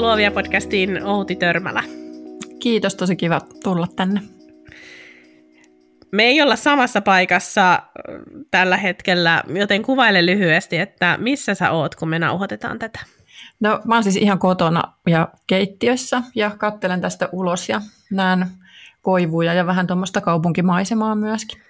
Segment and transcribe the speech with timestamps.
[0.00, 1.82] Tervetuloa Luovia podcastiin Outi Törmälä.
[2.58, 4.20] Kiitos, tosi kiva tulla tänne.
[6.12, 7.82] Me ei olla samassa paikassa
[8.50, 13.00] tällä hetkellä, joten kuvaile lyhyesti, että missä sä oot, kun me nauhoitetaan tätä.
[13.60, 17.80] No mä oon siis ihan kotona ja keittiössä ja kattelen tästä ulos ja
[18.10, 18.46] näen
[19.02, 21.62] koivuja ja vähän tuommoista kaupunkimaisemaa myöskin.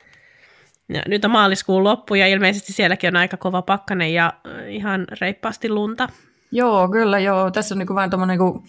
[0.88, 4.32] Ja nyt on maaliskuun loppu ja ilmeisesti sielläkin on aika kova pakkanen ja
[4.68, 6.08] ihan reippaasti lunta.
[6.52, 7.50] Joo, kyllä joo.
[7.50, 8.62] Tässä on niin vähän tuommoinen niin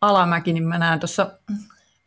[0.00, 1.30] alamäki, niin mä näen tuossa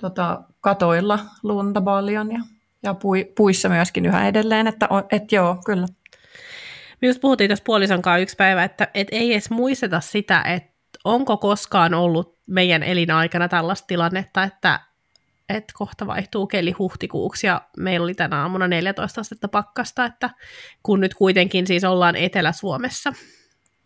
[0.01, 2.39] tota, katoilla lunta paljon ja,
[2.83, 5.87] ja pui, puissa myöskin yhä edelleen, että et joo, kyllä.
[7.01, 10.69] Me just puhuttiin tässä puolison kanssa yksi päivä, että et ei edes muisteta sitä, että
[11.03, 14.79] onko koskaan ollut meidän elinaikana tällaista tilannetta, että
[15.49, 20.29] että kohta vaihtuu keli huhtikuuksi ja meillä oli tänä aamuna 14 astetta pakkasta, että
[20.83, 23.13] kun nyt kuitenkin siis ollaan Etelä-Suomessa.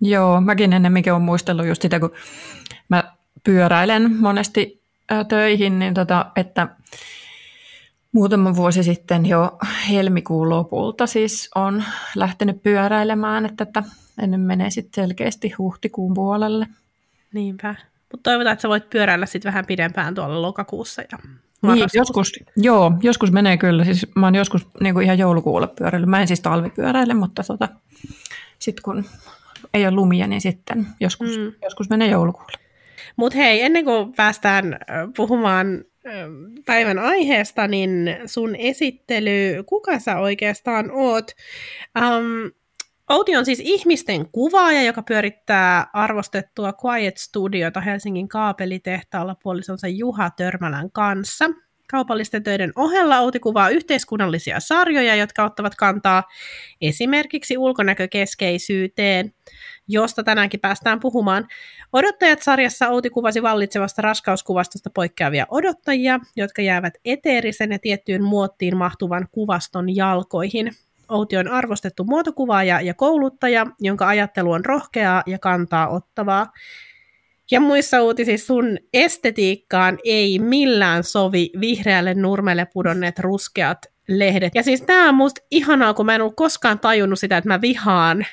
[0.06, 2.12] Joo, mäkin ennemminkin olen muistellut just sitä, kun
[2.90, 3.04] mä
[3.44, 4.82] pyöräilen monesti
[5.28, 6.68] töihin, niin tota, että
[8.12, 9.58] muutama vuosi sitten jo
[9.90, 11.84] helmikuun lopulta siis on
[12.16, 13.84] lähtenyt pyöräilemään, että, että
[14.22, 16.68] ennen menee sitten selkeästi huhtikuun puolelle.
[17.34, 17.76] Niinpä.
[18.12, 21.18] Mutta toivotaan, että sä voit pyöräillä sitten vähän pidempään tuolla lokakuussa ja
[21.74, 23.84] niin, joskus, joo, joskus menee kyllä.
[23.84, 26.10] Siis mä oon joskus niin kuin ihan joulukuulle pyöräillyt.
[26.10, 27.70] Mä en siis talvipyöräile, mutta tota,
[28.60, 29.06] sitten kun
[29.74, 31.52] ei ole lumia, niin sitten joskus, mm.
[31.62, 32.58] joskus menee joulukuulle.
[33.16, 34.78] Mutta hei, ennen kuin päästään
[35.18, 35.86] puhumaan
[36.66, 41.32] päivän aiheesta, niin sun esittely, kuka sä oikeastaan oot?
[41.98, 42.52] Um,
[43.10, 50.92] Outi on siis ihmisten kuvaaja, joka pyörittää arvostettua Quiet Studiota Helsingin kaapelitehtaalla puolisonsa Juha Törmälän
[50.92, 51.46] kanssa.
[51.94, 56.24] Kaupallisten töiden ohella Outi kuvaa yhteiskunnallisia sarjoja, jotka ottavat kantaa
[56.82, 59.34] esimerkiksi ulkonäkökeskeisyyteen,
[59.88, 61.48] josta tänäänkin päästään puhumaan.
[61.94, 69.96] Odottajat-sarjassa Outi kuvasi vallitsevasta raskauskuvastosta poikkeavia odottajia, jotka jäävät eteerisen ja tiettyyn muottiin mahtuvan kuvaston
[69.96, 70.72] jalkoihin.
[71.10, 76.48] Outi on arvostettu muotokuvaaja ja kouluttaja, jonka ajattelu on rohkeaa ja kantaa ottavaa.
[77.52, 83.78] Ja muissa uutisissa sun estetiikkaan ei millään sovi vihreälle nurmelle pudonneet ruskeat
[84.08, 84.56] lehdet.
[84.56, 87.62] Ja siis tää on musta ihanaa, kun mä en ollut koskaan tajunnut sitä, että mä
[87.62, 88.26] vihaan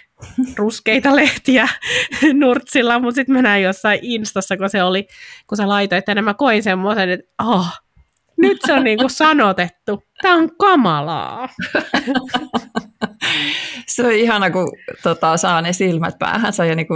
[0.57, 1.69] ruskeita lehtiä
[2.41, 5.07] nurtsilla, mutta sitten mä näin jossain instassa, kun se oli,
[5.47, 7.67] kun sä laitoit tänne, mä koin semmoisen, että oh,
[8.37, 10.03] nyt se on niinku sanotettu.
[10.23, 11.49] Tämä on kamalaa.
[13.87, 14.69] se on ihana, kun
[15.03, 16.95] tota, saa ne silmät päähänsä ja niinku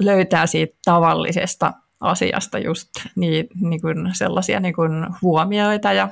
[0.00, 6.08] löytää siitä tavallisesta asiasta just niin, niin kuin sellaisia niin kuin huomioita ja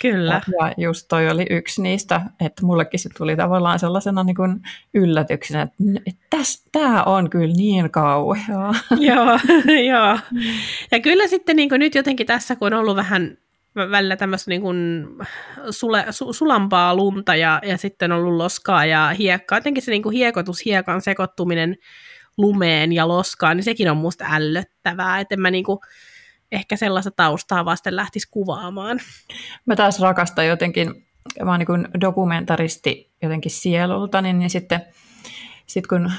[0.00, 0.40] Kyllä.
[0.60, 4.60] Ja just toi oli yksi niistä, että mullekin se tuli tavallaan sellaisena niin kuin
[4.94, 6.36] yllätyksenä, että
[6.72, 8.74] tämä on kyllä niin kauheaa.
[9.08, 9.38] joo,
[9.92, 10.18] joo.
[10.90, 13.38] Ja kyllä sitten niin kuin nyt jotenkin tässä, kun on ollut vähän
[13.76, 15.06] välillä tämmöistä niin kuin
[15.70, 19.58] sule, su, sulampaa lunta ja, ja sitten on ollut loskaa ja hiekkaa.
[19.58, 21.76] Jotenkin se niin kuin hiekotus, hiekan sekoittuminen
[22.36, 25.20] lumeen ja loskaan, niin sekin on musta ällöttävää.
[25.20, 25.78] Että mä niin kuin,
[26.52, 29.00] ehkä sellaista taustaa vasten lähtisi kuvaamaan.
[29.66, 31.06] Mä taas rakastan jotenkin,
[31.44, 34.80] mä oon niin dokumentaristi jotenkin sielulta, niin, niin sitten
[35.66, 36.12] sit kun,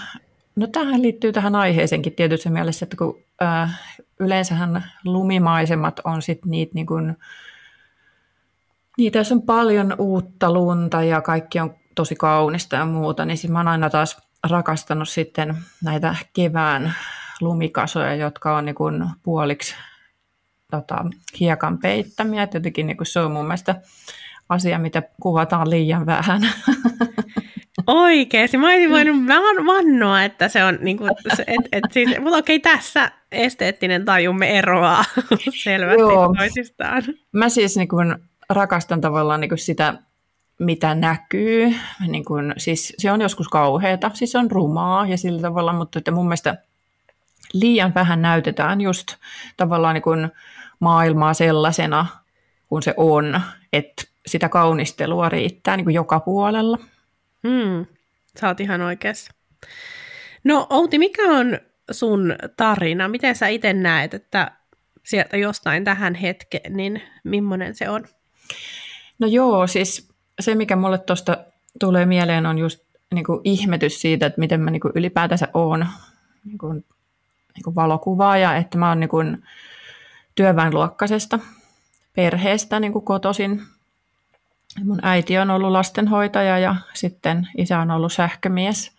[0.56, 3.80] no tähän liittyy tähän aiheeseenkin tietyssä mielessä, että kun äh,
[4.20, 7.18] yleensähän lumimaisemat on sitten niitä niin kuin,
[8.98, 13.54] niitä, jos on paljon uutta lunta ja kaikki on tosi kaunista ja muuta, niin sitten
[13.54, 16.96] mä oon aina taas rakastanut sitten näitä kevään
[17.42, 19.76] lumikasoja, jotka on niin kuin puoliksi
[20.72, 21.06] tota,
[21.40, 22.44] hiekan peittämiä.
[22.44, 23.76] Et jotenkin niin kuin se on mun mielestä
[24.50, 26.42] asia, mitä kuvataan liian vähän.
[27.88, 29.16] Oikeesti, mä olisin voinut
[29.66, 31.12] vannoa, että se on, niin kuin,
[31.48, 35.04] et, et, siis, mutta okei, tässä esteettinen tajumme eroaa
[35.64, 36.34] selvästi Joo.
[36.38, 37.04] toisistaan.
[37.32, 38.16] Mä siis niin kuin,
[38.50, 39.94] rakastan tavallaan niin kuin sitä,
[40.60, 41.76] mitä näkyy.
[42.08, 46.12] Niin kuin, siis se on joskus kauheata, siis on rumaa ja sillä tavalla, mutta että
[46.12, 46.58] mun mielestä
[47.54, 49.16] liian vähän näytetään just
[49.58, 50.30] tavallaan niin kuin
[50.80, 52.06] maailmaa sellaisena
[52.68, 53.42] kuin se on,
[53.74, 56.78] että sitä kaunistelua riittää niin kuin joka puolella.
[57.48, 57.86] Hmm,
[58.42, 59.34] sä oot ihan oikeassa.
[60.44, 61.60] No Outi, mikä on
[61.92, 63.08] sun tarina?
[63.08, 64.52] Miten sä itse näet, että
[65.04, 68.06] sieltä jostain tähän hetkeen, niin millainen se on?
[69.20, 71.38] No joo, siis se mikä mulle tuosta
[71.80, 72.80] tulee mieleen on just
[73.14, 75.88] niin kuin ihmetys siitä, että miten mä niin kuin ylipäätänsä oon
[76.46, 76.86] niin kuin,
[77.56, 79.44] niin kuin valokuvaaja, että mä oon niin kuin
[80.36, 81.40] työväenluokkaisesta
[82.16, 83.62] perheestä niin kuin kotoisin.
[84.84, 88.92] Mun äiti on ollut lastenhoitaja ja sitten isä on ollut sähkömies.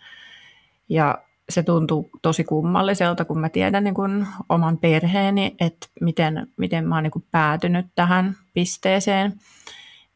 [0.89, 1.19] Ja
[1.49, 6.95] se tuntuu tosi kummalliselta, kun mä tiedän niin kuin oman perheeni, että miten, miten mä
[6.95, 9.41] oon niin kuin päätynyt tähän pisteeseen.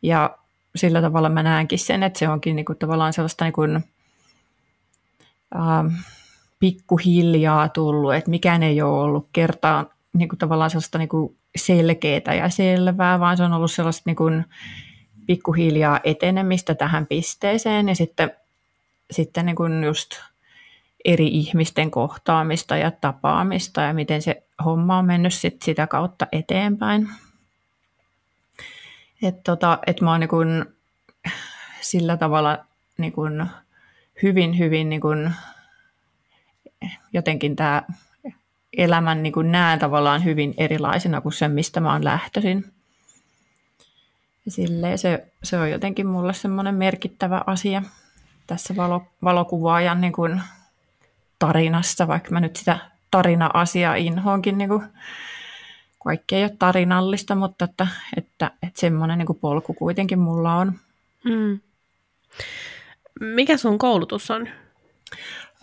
[0.03, 0.39] Ja
[0.77, 3.85] sillä tavalla mä näenkin sen, että se onkin niin kuin tavallaan sellaista niin kuin,
[5.55, 6.05] äh,
[6.59, 12.35] pikkuhiljaa tullut, että mikään ei ole ollut kertaan niin kuin tavallaan sellaista niin kuin selkeää
[12.39, 14.45] ja selvää, vaan se on ollut sellaista niin kuin
[15.27, 18.31] pikkuhiljaa etenemistä tähän pisteeseen ja sitten,
[19.11, 20.11] sitten niin kuin just
[21.05, 27.09] eri ihmisten kohtaamista ja tapaamista ja miten se homma on mennyt sit sitä kautta eteenpäin.
[29.23, 30.67] Että tota, et mä oon niin kun
[31.81, 32.65] sillä tavalla
[32.99, 33.47] niin kun
[34.23, 35.31] hyvin, hyvin niin kun
[37.13, 37.83] jotenkin tämä
[38.77, 42.73] elämän niin kun näen tavallaan hyvin erilaisena kuin sen, mistä mä oon lähtöisin.
[44.49, 47.83] Silleen se, se on jotenkin mulle semmoinen merkittävä asia
[48.47, 50.41] tässä valo, valokuvaajan niin kun
[51.39, 52.79] tarinassa, vaikka mä nyt sitä
[53.11, 54.83] tarina-asiaa inhoonkin, niin kuin,
[56.05, 60.73] kaikki ei ole tarinallista, mutta että, että, että semmoinen niin polku kuitenkin mulla on.
[61.25, 61.61] Mm.
[63.21, 64.49] Mikä sun koulutus on?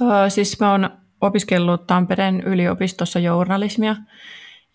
[0.02, 0.90] Öö, siis mä oon
[1.22, 3.96] opiskellut Tampereen yliopistossa journalismia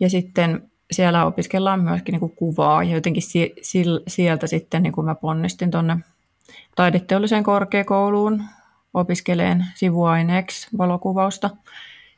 [0.01, 4.93] ja sitten siellä opiskellaan myöskin niin kuin kuvaa ja jotenkin si- si- sieltä sitten niin
[4.93, 5.97] kuin mä ponnistin tuonne
[6.77, 8.43] taideteolliseen korkeakouluun
[8.95, 11.51] opiskeleen sivuaineeksi valokuvausta.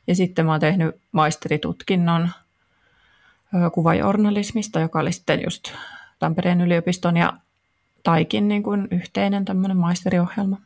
[0.06, 2.30] Ja sitten mä oon tehnyt maisteritutkinnon
[3.74, 5.72] kuvajournalismista, joka oli sitten just
[6.18, 7.32] Tampereen yliopiston ja
[8.02, 10.56] Taikin niin kuin yhteinen tämmöinen maisteriohjelma.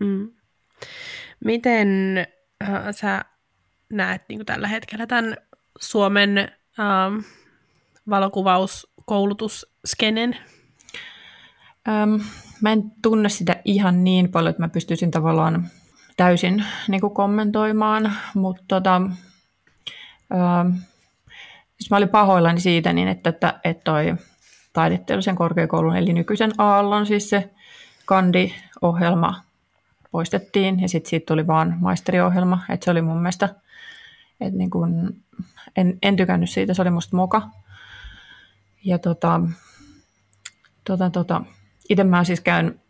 [0.00, 0.28] Mm.
[1.44, 1.88] Miten
[2.62, 3.24] äh, sä
[3.90, 5.36] näet niin kuin tällä hetkellä tämän
[5.80, 7.18] Suomen ähm,
[8.10, 10.36] valokuvauskoulutusskenen?
[11.88, 12.14] Ähm,
[12.60, 15.68] mä en tunne sitä ihan niin paljon, että mä pystyisin tavallaan
[16.16, 19.02] täysin niin kuin kommentoimaan, mutta tota,
[20.34, 20.68] ähm,
[21.86, 24.14] siis mä olin pahoillani siitä, niin että, että, että toi
[24.72, 27.50] taideteollisen korkeakoulun, eli nykyisen Aallon, siis se
[28.04, 29.40] kandi-ohjelma
[30.10, 33.54] poistettiin, ja sitten siitä tuli vaan maisteriohjelma, että se oli mun mielestä,
[34.40, 35.14] että niin kun,
[35.76, 37.42] en, en tykännyt siitä, se oli musta moka.
[38.84, 39.40] Ja tota,
[40.84, 41.42] tota, tota,
[41.88, 42.80] itse mä siis käyn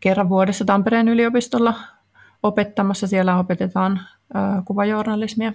[0.00, 1.74] kerran vuodessa Tampereen yliopistolla
[2.42, 3.06] opettamassa.
[3.06, 4.00] Siellä opetetaan
[4.34, 5.52] ö, kuvajournalismia.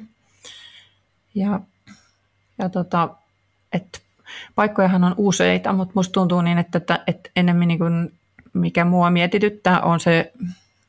[1.36, 1.60] Ja,
[2.58, 3.10] ja tota,
[3.74, 4.02] et,
[4.56, 8.14] paikkojahan on useita, mutta musta tuntuu niin, että, että, että enemmän niin kuin
[8.54, 10.34] mikä mua mietityttää on se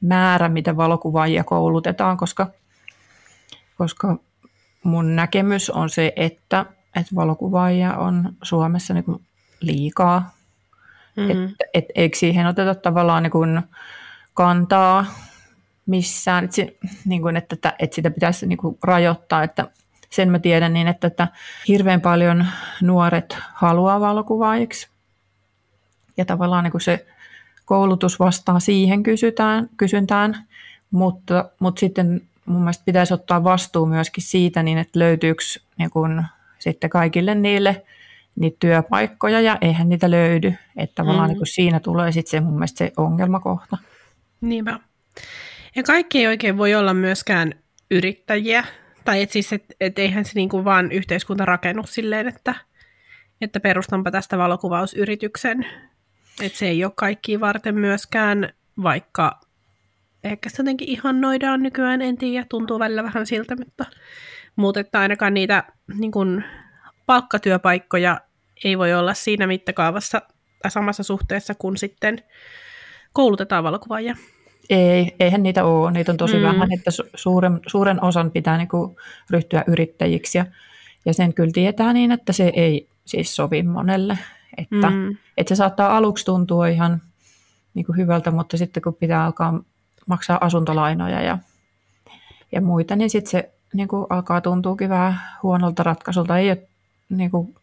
[0.01, 2.47] määrä, mitä valokuvaajia koulutetaan, koska,
[3.79, 4.17] koska
[4.83, 6.67] mun näkemys on se, että,
[6.97, 9.23] että valokuvaajia on Suomessa niin kuin
[9.61, 10.39] liikaa
[11.19, 11.31] Mm.
[11.31, 13.63] Että et, eikö siihen oteta tavallaan niin kuin
[14.35, 15.07] kantaa
[15.87, 19.71] missään, se, niin kuin, että, että, että sitä pitäisi niin kuin rajoittaa, että
[20.11, 21.29] sen mä tiedän niin, että, että
[21.69, 22.47] hirveän paljon
[22.83, 24.89] nuoret haluaa valokuvaajiksi
[26.17, 27.07] ja tavallaan niin kuin se
[27.65, 30.47] koulutus vastaa siihen kysytään, kysyntään,
[30.91, 35.43] mutta, mutta sitten mun mielestä pitäisi ottaa vastuu myöskin siitä, niin että löytyykö
[35.79, 36.23] niin kuin
[36.59, 37.85] sitten kaikille niille
[38.37, 40.55] niitä työpaikkoja ja eihän niitä löydy.
[40.77, 41.35] Että tavallaan mm.
[41.35, 43.79] niin siinä tulee sitten se mun mielestä se ongelmakohta.
[44.41, 44.81] Niinpä.
[45.77, 47.55] Ja kaikki ei oikein voi olla myöskään
[47.91, 48.65] yrittäjiä.
[49.05, 52.55] Tai et siis, et, et eihän se niinku vaan yhteiskunta rakennu silleen, että,
[53.41, 55.67] että perustanpa tästä valokuvausyrityksen.
[56.43, 58.53] Että se ei ole kaikki varten myöskään,
[58.83, 59.41] vaikka
[60.25, 63.85] ehkä se jotenkin ihannoidaan nykyään, en tiedä, tuntuu välillä vähän siltä, mutta,
[64.57, 65.65] mutta että ainakaan niitä
[65.99, 66.43] niin kun,
[67.07, 68.21] palkkatyöpaikkoja
[68.65, 70.23] ei voi olla siinä mittakaavassa
[70.69, 72.23] samassa suhteessa kuin sitten
[73.13, 74.17] koulutetaan valokuvaajia.
[74.71, 75.91] Ei, eihän niitä ole.
[75.91, 76.43] Niitä on tosi mm.
[76.43, 78.97] vähän, että suuren, suuren osan pitää niin kuin
[79.31, 80.39] ryhtyä yrittäjiksi.
[80.39, 80.47] Ja,
[81.05, 84.19] ja sen kyllä tietää niin, että se ei siis sovi monelle.
[84.57, 85.17] Että, mm.
[85.37, 87.03] että se saattaa aluksi tuntua ihan
[87.75, 89.61] niin kuin hyvältä, mutta sitten kun pitää alkaa
[90.07, 91.39] maksaa asuntolainoja ja,
[92.53, 96.39] ja muita, niin sitten se niin kuin alkaa tuntua vähän huonolta ratkaisulta.
[96.39, 96.63] Ei ole
[97.09, 97.55] niin kuin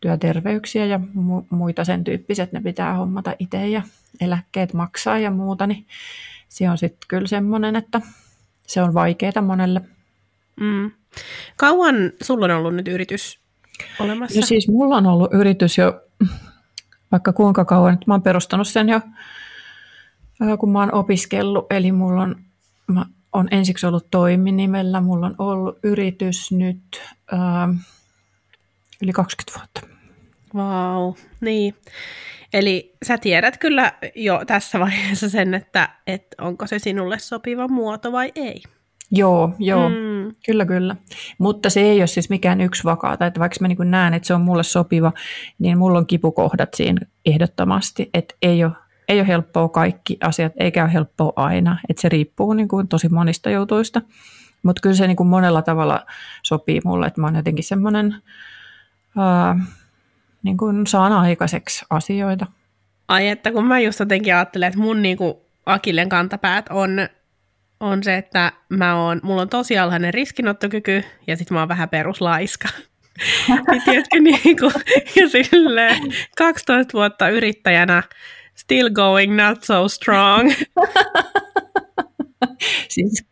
[0.00, 3.82] työterveyksiä ja mu- muita sen tyyppiset, ne pitää hommata itse ja
[4.20, 5.86] eläkkeet maksaa ja muuta, niin
[6.50, 8.00] se on sitten kyllä semmoinen, että
[8.66, 9.80] se on vaikeaa monelle.
[10.60, 10.90] Mm.
[11.56, 13.40] Kauan sulla on ollut nyt yritys
[14.00, 14.40] olemassa?
[14.40, 16.00] No siis mulla on ollut yritys jo
[17.12, 19.00] vaikka kuinka kauan, että mä oon perustanut sen jo
[20.58, 22.36] kun mä oon opiskellut, eli mulla on,
[22.86, 27.02] mä on ensiksi ollut toiminimellä, mulla on ollut yritys nyt
[27.32, 27.68] ää,
[29.02, 29.96] yli 20 vuotta.
[30.54, 31.74] Vau, wow, niin.
[32.52, 38.12] Eli sä tiedät kyllä jo tässä vaiheessa sen, että, että onko se sinulle sopiva muoto
[38.12, 38.62] vai ei.
[39.12, 39.88] Joo, joo.
[39.88, 40.34] Mm.
[40.46, 40.96] Kyllä, kyllä.
[41.38, 44.34] Mutta se ei ole siis mikään yksi vakaata, että vaikka mä niin näen, että se
[44.34, 45.12] on mulle sopiva,
[45.58, 48.72] niin mulla on kipukohdat siinä ehdottomasti, että ei ole,
[49.08, 53.08] ei ole helppoa kaikki asiat, eikä ole helppoa aina, että se riippuu niin kuin tosi
[53.08, 54.02] monista jutuista.
[54.62, 56.06] Mutta kyllä se niin kuin monella tavalla
[56.42, 58.14] sopii mulle, että mä oon jotenkin semmoinen,
[60.42, 62.46] niin kuin saan aikaiseksi asioita.
[63.08, 65.34] Ai että kun mä just jotenkin ajattelen, että mun niin kuin
[65.66, 67.08] akillen kantapäät on
[67.80, 71.88] on se, että mä oon, mulla on tosi alhainen riskinottokyky ja sitten mä oon vähän
[71.88, 72.68] peruslaiska.
[73.48, 74.72] niin tiedätkö, niin kuin,
[75.16, 75.90] ja sille
[76.36, 78.02] 12 vuotta yrittäjänä,
[78.54, 80.52] still going, not so strong.
[82.94, 83.24] siis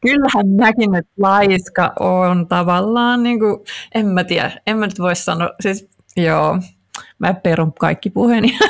[0.00, 3.60] kyllähän mäkin nyt laiska on tavallaan, niin kuin,
[3.94, 6.58] en mä tiedä, en mä nyt voi sanoa, siis joo,
[7.18, 8.58] mä perun kaikki puheeni.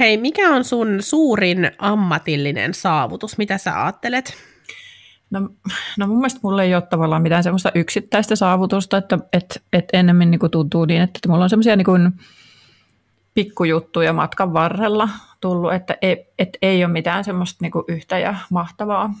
[0.00, 3.38] Hei, mikä on sun suurin ammatillinen saavutus?
[3.38, 4.34] Mitä sä ajattelet?
[5.30, 5.40] No,
[5.98, 10.30] no mun mielestä mulla ei ole tavallaan mitään semmoista yksittäistä saavutusta, että et, et ennemmin
[10.30, 12.12] niin tuntuu niin, että mulla on semmoisia niin
[13.34, 15.08] pikkujuttuja matkan varrella
[15.40, 19.14] tullut, että ei, et ei ole mitään semmoista niin yhtä ja mahtavaa.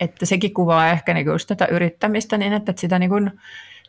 [0.00, 3.40] Että sekin kuvaa ehkä niin just tätä yrittämistä niin, että sitä niin kuin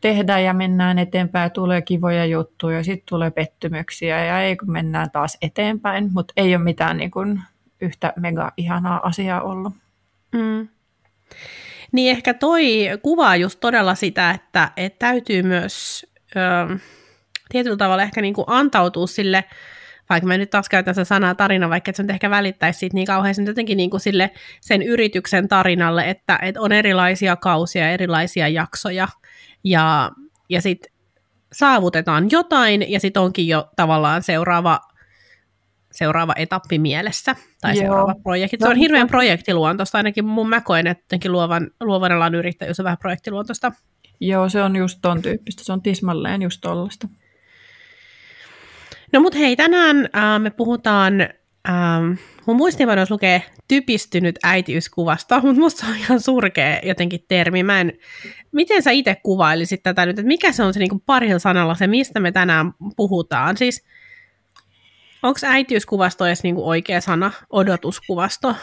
[0.01, 5.37] tehdään ja mennään eteenpäin, tulee kivoja juttuja, sitten tulee pettymyksiä ja ei kun mennään taas
[5.41, 7.41] eteenpäin, mutta ei ole mitään niin kuin
[7.81, 9.73] yhtä mega ihanaa asiaa ollut.
[10.31, 10.67] Mm.
[11.91, 16.77] Niin ehkä toi kuvaa just todella sitä, että, että täytyy myös ö,
[17.49, 19.43] tietyllä tavalla ehkä niin kuin antautua sille,
[20.09, 23.07] vaikka mä nyt taas käytän sitä sanaa tarina, vaikka se nyt ehkä välittäisi siitä niin
[23.07, 28.47] kauhean sen jotenkin niin kuin sille, sen yrityksen tarinalle, että, että on erilaisia kausia, erilaisia
[28.47, 29.07] jaksoja,
[29.63, 30.11] ja,
[30.49, 30.91] ja sitten
[31.53, 34.79] saavutetaan jotain, ja sitten onkin jo tavallaan seuraava,
[35.91, 37.81] seuraava etappi mielessä, tai Joo.
[37.81, 38.57] seuraava projekti.
[38.59, 42.83] Se on no, hirveän projektiluontoista, ainakin mun mä koen, että luovan, luovan alan yrittäjyys on
[42.83, 43.71] vähän projektiluontoista.
[44.19, 47.07] Joo, se on just ton tyyppistä, se on tismalleen just tollasta.
[49.13, 51.13] No mut hei, tänään äh, me puhutaan
[51.69, 52.13] Ähm,
[52.45, 57.63] mun muistiinpanoissa lukee typistynyt äitiyskuvasta, mutta musta on ihan surkea jotenkin termi.
[57.63, 57.93] Mä en,
[58.51, 61.87] miten sä itse kuvailisit tätä nyt, että mikä se on se niin parilla sanalla se,
[61.87, 63.57] mistä me tänään puhutaan?
[63.57, 63.85] Siis,
[65.23, 68.55] onko äitiyskuvasto edes niin oikea sana, odotuskuvasto?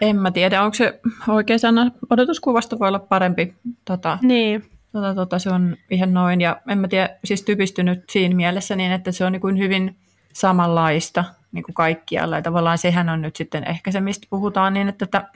[0.00, 1.90] En mä tiedä, onko se oikea sana.
[2.10, 3.54] Odotuskuvasto voi olla parempi.
[3.84, 4.64] Tota, niin.
[4.92, 6.40] Tota, tota, se on ihan noin.
[6.40, 9.96] Ja en mä tiedä, siis typistynyt siinä mielessä niin, että se on niin hyvin
[10.32, 12.36] samanlaista niin kuin kaikkialla.
[12.36, 15.28] Ja tavallaan sehän on nyt sitten ehkä se, mistä puhutaan, niin että, että,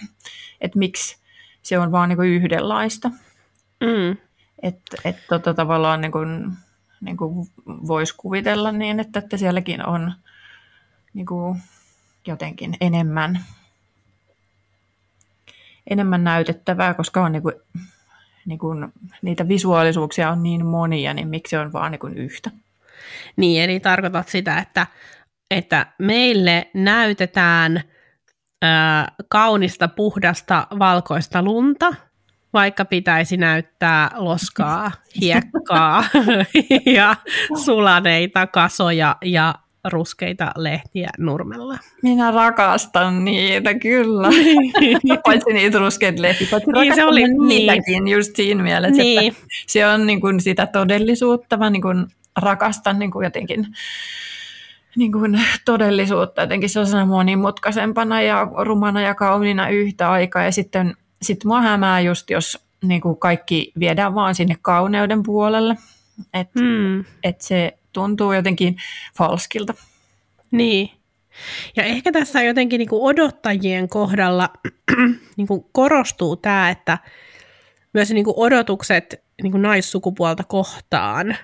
[0.61, 1.16] että miksi
[1.62, 3.11] se on vaan niin kuin yhdenlaista.
[3.80, 4.16] Mm.
[4.62, 6.52] Että et, tota, tavallaan niin kuin,
[7.00, 10.12] niin kuin voisi kuvitella niin, että, että sielläkin on
[11.14, 11.62] niin kuin
[12.26, 13.44] jotenkin enemmän,
[15.90, 17.54] enemmän näytettävää, koska on niin kuin,
[18.46, 18.92] niin kuin,
[19.23, 22.50] niitä visuaalisuuksia on niin monia, niin miksi se on vaan niin kuin yhtä.
[23.37, 24.87] Niin, eli tarkoitat sitä, että
[25.50, 27.83] että meille näytetään
[28.62, 31.95] ää, kaunista, puhdasta, valkoista lunta,
[32.53, 36.05] vaikka pitäisi näyttää loskaa, hiekkaa
[36.97, 37.17] ja
[37.65, 41.79] sulaneita kasoja ja ruskeita lehtiä nurmella.
[42.03, 44.29] Minä rakastan niitä, kyllä.
[45.25, 48.09] Paitsi niitä ruskeita lehtiä, paitsi niin, se oli, niitäkin niin.
[48.09, 49.33] just siinä mielessä, niin.
[49.33, 53.67] että se on niin kuin sitä todellisuutta, mä niin kuin rakastan niin kuin jotenkin
[54.97, 60.43] niin kuin todellisuutta jotenkin sellaisena monimutkaisempana ja rumana ja kauniina yhtä aikaa.
[60.43, 65.76] Ja sitten sit mua hämää just, jos niin kuin kaikki viedään vaan sinne kauneuden puolelle.
[66.35, 67.05] Että hmm.
[67.25, 68.76] et se tuntuu jotenkin
[69.19, 69.75] falskilta.
[70.50, 70.91] Niin.
[71.76, 74.50] Ja ehkä tässä jotenkin niin kuin odottajien kohdalla
[75.37, 76.99] niin kuin korostuu tämä, että
[77.93, 81.37] myös niin kuin odotukset niin kuin naissukupuolta kohtaan,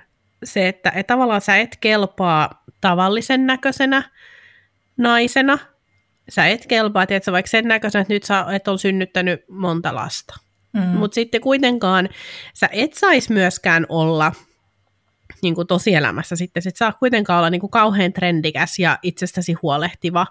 [0.44, 4.02] se, että et tavallaan sä et kelpaa tavallisen näköisenä
[4.96, 5.58] naisena.
[6.28, 10.34] Sä et kelpaa, että vaikka sen näköisenä, että nyt sä et ole synnyttänyt monta lasta.
[10.72, 10.80] Mm.
[10.82, 12.08] Mutta sitten kuitenkaan
[12.54, 14.32] sä et saisi myöskään olla
[15.42, 16.62] niin kuin tosielämässä sitten.
[16.62, 20.26] Sit saa kuitenkaan olla niin kuin kauhean trendikäs ja itsestäsi huolehtiva.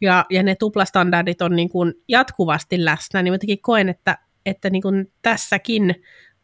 [0.00, 4.82] Ja, ja ne tuplastandardit on niin kuin jatkuvasti läsnä, niin jotenkin koen, että, että niin
[4.82, 5.94] kuin tässäkin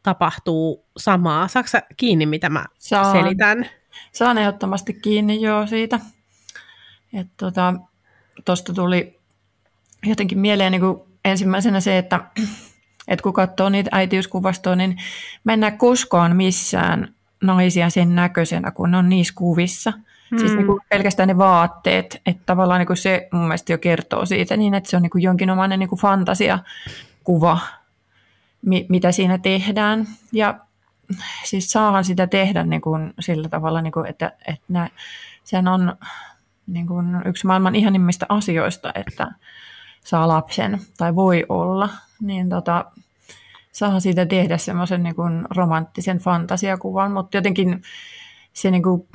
[0.02, 1.48] tapahtuu samaa.
[1.48, 3.12] Saatko kiinni, mitä mä Saan.
[3.12, 3.66] selitän?
[4.12, 6.00] Saan ehdottomasti kiinni jo siitä.
[7.36, 7.82] Tuosta
[8.46, 9.18] tota, tuli
[10.06, 12.20] jotenkin mieleen niin kuin ensimmäisenä se, että,
[13.08, 14.96] että kun katsoo niitä äitiyskuvastoja, niin
[15.44, 19.92] mä en näe koskaan missään naisia sen näköisenä, kun on niissä kuvissa.
[20.30, 20.38] Mm.
[20.38, 24.26] Siis niin kuin pelkästään ne vaatteet, että tavallaan niin kuin se mun mielestä jo kertoo
[24.26, 27.58] siitä niin, että se on niin kuin jonkinomainen niin kuin fantasiakuva,
[28.62, 30.06] mi- mitä siinä tehdään.
[30.32, 30.54] Ja
[31.44, 34.90] siis saahan sitä tehdä niin kuin sillä tavalla, niin kuin, että, että nä,
[35.44, 35.96] sehän on
[36.66, 39.28] niin kuin yksi maailman ihanimmista asioista, että
[40.04, 41.88] saa lapsen tai voi olla,
[42.20, 42.84] niin tota,
[43.72, 47.82] saa siitä tehdä semmoisen niin kuin romanttisen fantasiakuvan, mutta jotenkin
[48.52, 49.08] se niin kuin,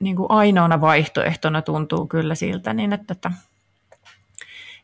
[0.00, 3.32] niin kuin ainoana vaihtoehtona tuntuu kyllä siltä, niin että, että,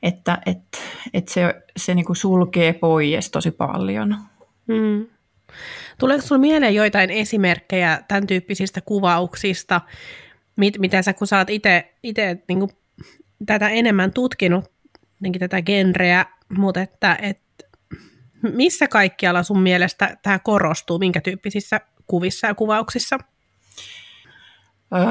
[0.03, 0.79] että, että,
[1.15, 4.17] että se, se niin kuin sulkee pois tosi paljon.
[4.67, 5.07] Mm.
[5.99, 9.81] Tuleeko sinulle mieleen joitain esimerkkejä tämän tyyppisistä kuvauksista,
[10.57, 12.69] mit, mitä sä, kun sä oot itse niin
[13.47, 14.65] tätä enemmän tutkinut,
[15.39, 16.27] tätä genreä,
[16.59, 17.65] mutta että, että
[18.43, 23.19] missä kaikkialla sun mielestä tämä korostuu, minkä tyyppisissä kuvissa ja kuvauksissa?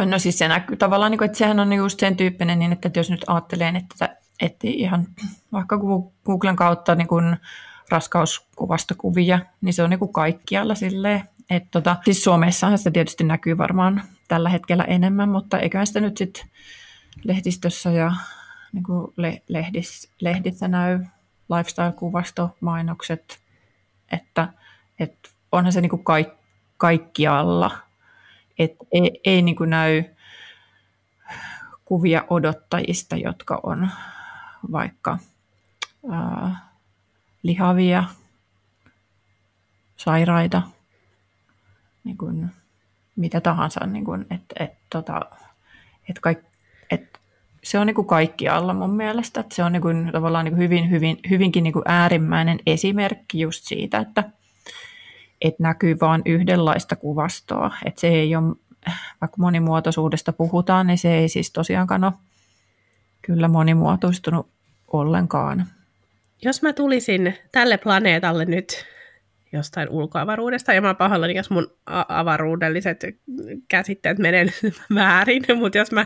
[0.06, 3.10] No siis se näkyy tavallaan, niin että sehän on just sen tyyppinen, niin että jos
[3.10, 5.08] nyt ajattelee, että, että ihan
[5.52, 5.80] vaikka
[6.26, 7.38] Googlen kautta niin kuin
[7.90, 11.24] raskauskuvastokuvia, niin se on niin kuin kaikkialla silleen.
[11.50, 16.18] Että tota, siis Suomessahan se tietysti näkyy varmaan tällä hetkellä enemmän, mutta eiköhän sitä nyt
[16.18, 16.50] sitten
[17.24, 18.12] lehdistössä ja
[18.74, 21.00] niin kuin le- lehdis, lehdissä näy
[21.50, 23.40] lifestyle-kuvasto, mainokset,
[24.12, 24.48] että,
[25.00, 26.28] että onhan se niin kuin kaik,
[26.78, 27.72] kaikkialla.
[28.60, 30.04] Et ei, ei niin kuin näy
[31.86, 33.90] kuvia odottajista, jotka on
[34.72, 35.18] vaikka
[36.12, 36.75] ää,
[37.46, 38.04] lihavia,
[39.96, 40.62] sairaita,
[42.04, 42.52] niin kuin
[43.16, 43.86] mitä tahansa.
[43.86, 45.22] Niin kuin, et, et, tota,
[46.10, 46.40] et kaik,
[46.90, 47.20] et
[47.64, 49.40] se on niin kuin kaikkialla mun mielestä.
[49.40, 53.40] Että se on niin kuin, tavallaan niin kuin hyvin, hyvin, hyvinkin niin kuin äärimmäinen esimerkki
[53.40, 54.24] just siitä, että
[55.42, 57.72] et näkyy vain yhdenlaista kuvastoa.
[57.86, 58.56] Että se ei ole,
[59.22, 62.14] vaikka monimuotoisuudesta puhutaan, niin se ei siis tosiaankaan ole
[63.22, 64.48] kyllä monimuotoistunut
[64.88, 65.75] ollenkaan.
[66.46, 68.86] Jos mä tulisin tälle planeetalle nyt
[69.54, 71.78] jostain ulkoavaruudesta, ja mä oon pahoillani, jos mun
[72.08, 73.04] avaruudelliset
[73.68, 74.46] käsitteet menee
[74.96, 76.06] väärin, mutta jos mä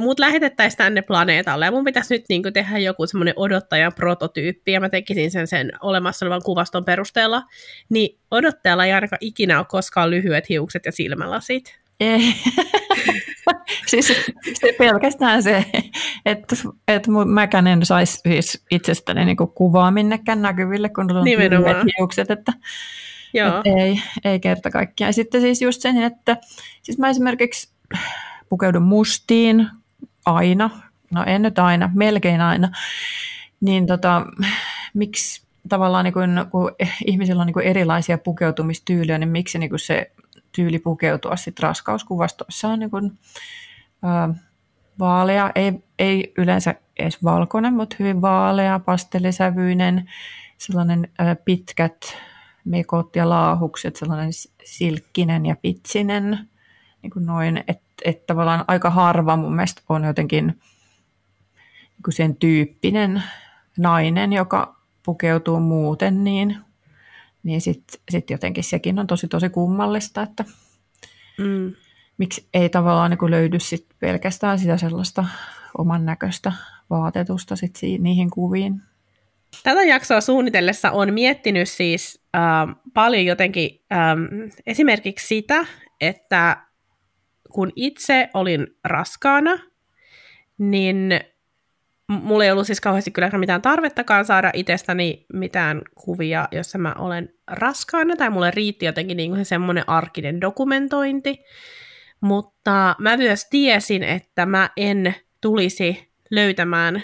[0.00, 4.80] mut lähetettäisiin tänne planeetalle, ja mun pitäisi nyt niin tehdä joku semmoinen odottajan prototyyppi, ja
[4.80, 7.42] mä tekisin sen sen olemassa olevan kuvaston perusteella,
[7.88, 11.78] niin odottajalla ei ainakaan ikinä ole koskaan lyhyet hiukset ja silmälasit.
[12.00, 12.20] Ei.
[13.90, 14.08] siis
[14.54, 15.64] se pelkästään se,
[16.26, 16.56] että,
[16.88, 21.24] että mäkään en saisi siis itsestäni niin kuvaa minnekään näkyville, kun on
[21.98, 22.52] hiukset, että,
[23.34, 23.48] Joo.
[23.48, 25.08] että ei, ei kerta kaikkiaan.
[25.08, 26.36] Ja sitten siis just sen, että
[26.82, 27.72] siis mä esimerkiksi
[28.48, 29.68] pukeudun mustiin
[30.26, 30.70] aina,
[31.10, 32.68] no en nyt aina, melkein aina,
[33.60, 34.26] niin tota,
[34.94, 36.72] miksi tavallaan niin kun, kun
[37.06, 40.10] ihmisillä on niin erilaisia pukeutumistyyliä, niin miksi niin se
[40.52, 43.18] tyyli pukeutua sitten raskauskuvastoissa on niin kun,
[44.02, 44.34] ää,
[44.98, 50.10] vaalea, ei, ei yleensä edes valkoinen, mutta hyvin vaalea, pastellisävyinen,
[50.58, 52.16] sellainen ää, pitkät
[52.64, 54.30] mekot ja laahukset, sellainen
[54.64, 56.48] silkkinen ja pitsinen,
[57.02, 62.36] niin kuin noin, että et tavallaan aika harva mun mielestä on jotenkin niin kuin sen
[62.36, 63.22] tyyppinen
[63.78, 66.56] nainen, joka pukeutuu muuten niin,
[67.42, 70.44] niin sitten sit jotenkin sekin on tosi tosi kummallista, että
[71.38, 71.72] mm.
[72.18, 75.24] miksi ei tavallaan niin löydy sit pelkästään sitä sellaista
[75.78, 76.52] oman näköistä
[76.90, 78.82] vaatetusta sit niihin kuviin.
[79.62, 84.16] Tätä jaksoa suunnitellessa on miettinyt siis äh, paljon jotenkin äh,
[84.66, 85.66] esimerkiksi sitä,
[86.00, 86.56] että
[87.52, 89.58] kun itse olin raskaana,
[90.58, 91.20] niin
[92.08, 97.34] mulla ei ollut siis kauheasti kyllä mitään tarvettakaan saada itsestäni mitään kuvia, jossa mä olen
[97.46, 101.44] raskaana, tai mulle riitti jotenkin niin kuin semmoinen arkinen dokumentointi.
[102.20, 107.02] Mutta mä myös tiesin, että mä en tulisi löytämään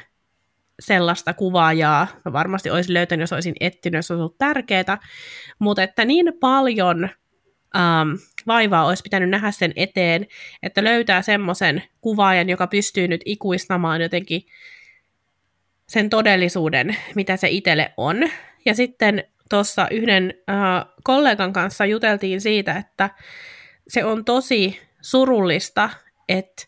[0.81, 4.99] sellaista kuvaajaa, mä varmasti olisin löytänyt, jos olisin etsinyt, jos olisi ollut tärkeää,
[5.59, 7.09] mutta että niin paljon
[7.75, 10.27] um, vaivaa olisi pitänyt nähdä sen eteen,
[10.63, 14.43] että löytää semmoisen kuvaajan, joka pystyy nyt ikuistamaan jotenkin
[15.89, 18.17] sen todellisuuden, mitä se itselle on.
[18.65, 23.11] Ja sitten tuossa yhden uh, kollegan kanssa juteltiin siitä, että
[23.89, 25.91] se on tosi surullista,
[26.29, 26.63] että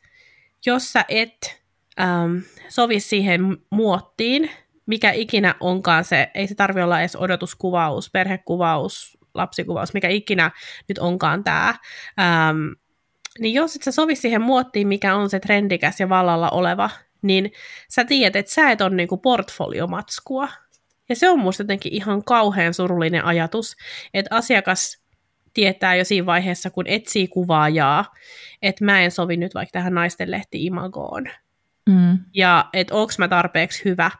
[0.66, 1.62] jos sä et
[2.00, 4.50] um, sovi siihen muottiin,
[4.87, 10.50] mikä ikinä onkaan se, ei se tarvi olla edes odotuskuvaus, perhekuvaus, lapsikuvaus, mikä ikinä
[10.88, 11.74] nyt onkaan tämä,
[12.20, 12.59] ähm,
[13.38, 16.90] niin jos et sä sovi siihen muottiin, mikä on se trendikäs ja vallalla oleva,
[17.26, 17.52] niin
[17.88, 20.48] sä tiedät, että sä et ole niinku portfoliomatskua.
[21.08, 23.76] Ja se on musta jotenkin ihan kauhean surullinen ajatus,
[24.14, 25.02] että asiakas
[25.54, 28.14] tietää jo siinä vaiheessa, kun etsii kuvaajaa,
[28.62, 31.28] että mä en sovi nyt vaikka tähän naistenlehti-imagoon.
[31.88, 32.18] Mm.
[32.34, 34.10] Ja että onko mä tarpeeksi hyvä,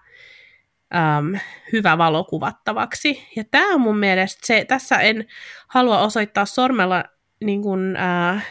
[0.95, 1.41] äm,
[1.73, 3.29] hyvä valokuvattavaksi.
[3.37, 5.27] Ja tämä on mun mielestä se, tässä en
[5.69, 7.05] halua osoittaa sormella
[7.45, 8.47] niin kun, äh,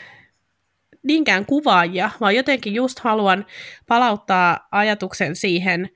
[1.05, 3.45] niinkään kuvaajia, vaan jotenkin just haluan
[3.87, 5.89] palauttaa ajatuksen siihen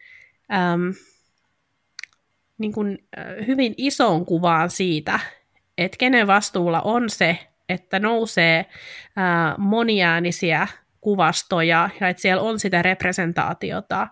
[0.53, 0.93] äm,
[2.57, 5.19] niin kun, äh, hyvin isoon kuvaan siitä,
[5.77, 7.37] että kenen vastuulla on se,
[7.69, 8.65] että nousee
[9.15, 10.67] ää, moniäänisiä
[11.01, 14.07] kuvastoja ja että siellä on sitä representaatiota.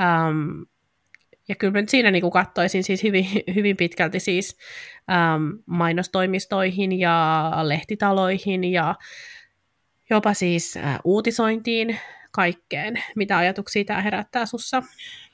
[0.00, 0.62] Ähm,
[1.48, 4.58] ja kyllä nyt siinä niin katsoisin siis hyvin, hyvin pitkälti siis
[5.10, 8.94] ähm, mainostoimistoihin ja lehtitaloihin ja
[10.10, 11.98] jopa siis äh, uutisointiin,
[12.36, 13.02] kaikkeen.
[13.16, 14.82] Mitä ajatuksia tämä herättää sussa?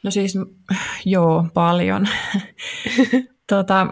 [0.03, 0.35] No siis
[1.05, 2.09] joo, paljon.
[3.53, 3.87] tota,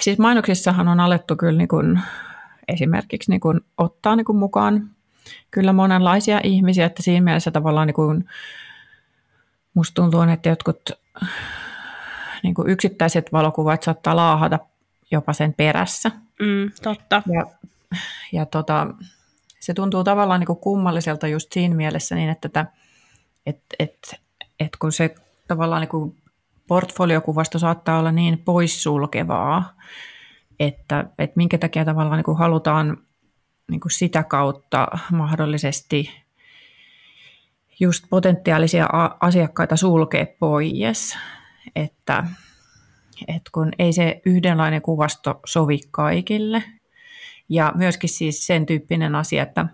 [0.00, 2.00] siis mainoksissahan on alettu kyllä niin kuin,
[2.68, 4.90] esimerkiksi niin kuin, ottaa niin kuin mukaan
[5.50, 8.24] kyllä monenlaisia ihmisiä, että siinä mielessä tavallaan niin kuin,
[9.74, 10.90] musta tuntuu, että jotkut
[12.42, 14.58] niin kuin yksittäiset valokuvat saattaa laahata
[15.10, 16.10] jopa sen perässä.
[16.40, 17.22] Mm, totta.
[17.32, 17.46] Ja,
[18.32, 18.86] ja tota,
[19.60, 22.66] se tuntuu tavallaan niin kuin kummalliselta just siinä mielessä, niin että, että
[23.46, 24.20] et, et,
[24.60, 25.14] et kun se
[25.48, 26.16] tavallaan niin kuin
[26.66, 29.74] portfoliokuvasto saattaa olla niin poissulkevaa,
[30.60, 32.96] että, että minkä takia tavallaan niin kuin halutaan
[33.70, 36.10] niin kuin sitä kautta mahdollisesti
[37.80, 38.88] just potentiaalisia
[39.20, 41.18] asiakkaita sulkea pois,
[41.76, 42.24] että,
[43.28, 46.62] että kun ei se yhdenlainen kuvasto sovi kaikille.
[47.48, 49.66] Ja myöskin siis sen tyyppinen asia, että,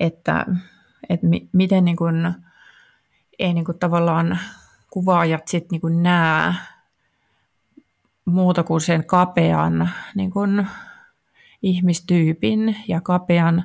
[0.00, 0.46] että,
[1.08, 2.34] että miten niin kuin,
[3.38, 4.38] ei niin kuin tavallaan
[4.90, 6.54] kuvaajat sit niin kuin näe
[8.24, 10.66] muuta kuin sen kapean niin kuin
[11.62, 13.64] ihmistyypin ja kapean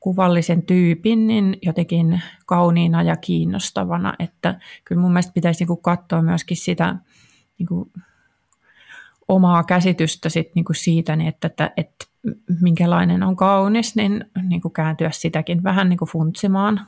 [0.00, 6.22] kuvallisen tyypin niin jotenkin kauniina ja kiinnostavana, että kyllä mun mielestä pitäisi niin kuin katsoa
[6.22, 6.96] myöskin sitä
[7.58, 7.90] niin kuin
[9.30, 12.06] omaa käsitystä sit niin kuin siitä, niin että, että, että
[12.60, 16.86] minkälainen on kaunis, niin, niin kuin kääntyä sitäkin vähän niin kuin funtsimaan.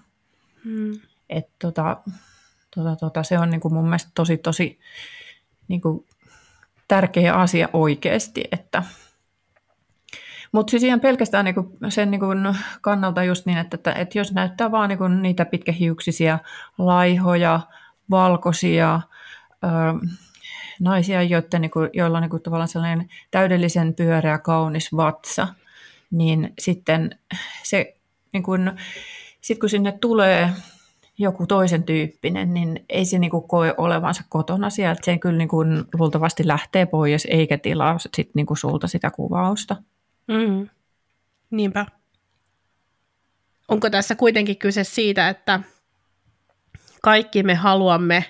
[0.65, 1.01] Hmm.
[1.31, 1.97] Et tota,
[2.75, 4.81] tota, tota, se on niin kuin mun mielestä tosi, tosi
[5.69, 6.07] niin kuin
[6.89, 8.83] tärkeä asia oikeasti, että
[10.53, 12.27] mutta siis ihan pelkästään niinku sen niinku
[12.81, 16.39] kannalta just niin, että, että, että jos näyttää vaan niinku niitä pitkähiuksisia,
[16.79, 17.61] laihoja,
[18.11, 19.01] valkoisia,
[19.65, 19.69] ö,
[20.81, 25.49] naisia, joiden, niinku, joilla on niinku tavallaan sellainen täydellisen pyöreä, kaunis vatsa,
[26.11, 27.19] niin sitten
[27.63, 27.97] se,
[28.33, 28.53] niinku,
[29.41, 30.51] sit kun sinne tulee
[31.19, 35.01] joku toisen tyyppinen, niin ei se niinku koe olevansa kotona sieltä.
[35.05, 35.65] Se kyllä niinku
[35.99, 39.77] luultavasti lähtee pois eikä tilaa sit niinku sulta sitä kuvausta.
[40.29, 40.69] Mm.
[41.51, 41.87] Niinpä.
[43.69, 45.61] Onko tässä kuitenkin kyse siitä, että
[47.03, 48.25] kaikki me haluamme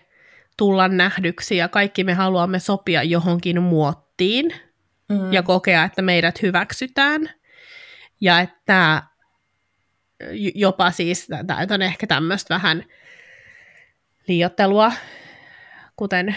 [0.56, 4.54] tulla nähdyksi ja kaikki me haluamme sopia johonkin muottiin
[5.08, 5.32] mm.
[5.32, 7.30] ja kokea, että meidät hyväksytään.
[8.20, 9.02] Ja että
[10.54, 12.84] jopa siis, tämä on ehkä tämmöistä vähän
[14.28, 14.92] liiottelua,
[15.96, 16.36] kuten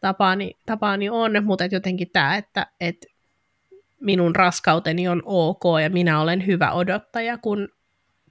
[0.00, 3.06] tapaani, tapaani on, mutta jotenkin tämä, että et
[4.00, 7.68] minun raskauteni on ok ja minä olen hyvä odottaja, kun,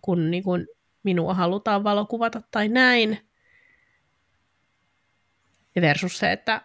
[0.02, 0.68] kun niin kuin
[1.04, 3.31] minua halutaan valokuvata tai näin.
[5.76, 6.62] Versus se, että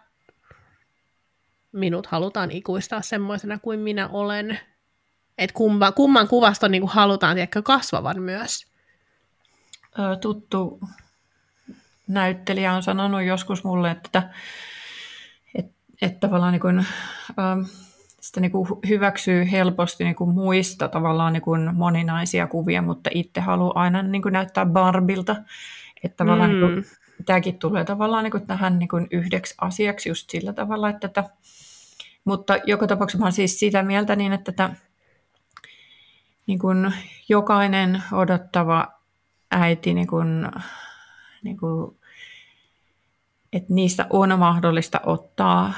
[1.71, 4.59] minut halutaan ikuistaa semmoisena kuin minä olen.
[5.37, 8.67] Että kumman, kumman kuvasta niin kuin halutaan tiedätkö, kasvavan myös.
[10.21, 10.79] Tuttu
[12.07, 14.29] näyttelijä on sanonut joskus mulle, että,
[15.55, 16.77] että, että tavallaan niin kuin,
[17.39, 17.61] ähm,
[18.21, 23.41] sitä niin kuin hyväksyy helposti niin kuin muista tavallaan niin kuin moninaisia kuvia, mutta itse
[23.41, 25.35] haluaa aina niin kuin näyttää Barbilta.
[26.03, 26.55] Että tavallaan mm.
[26.55, 26.85] niin kuin,
[27.25, 31.29] tämäkin tulee tavallaan niin kuin tähän niin kuin yhdeksi asiaksi just sillä tavalla, että tätä,
[32.25, 34.75] mutta joka tapauksessa mä siis sitä mieltä niin, että tätä,
[36.47, 36.93] niin kuin
[37.29, 38.87] jokainen odottava
[39.51, 40.51] äiti, niin kuin,
[41.43, 41.97] niin kuin,
[43.53, 45.73] että niistä on mahdollista ottaa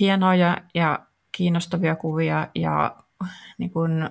[0.00, 0.98] hienoja ja
[1.32, 2.96] kiinnostavia kuvia ja
[3.58, 4.10] niin kuin,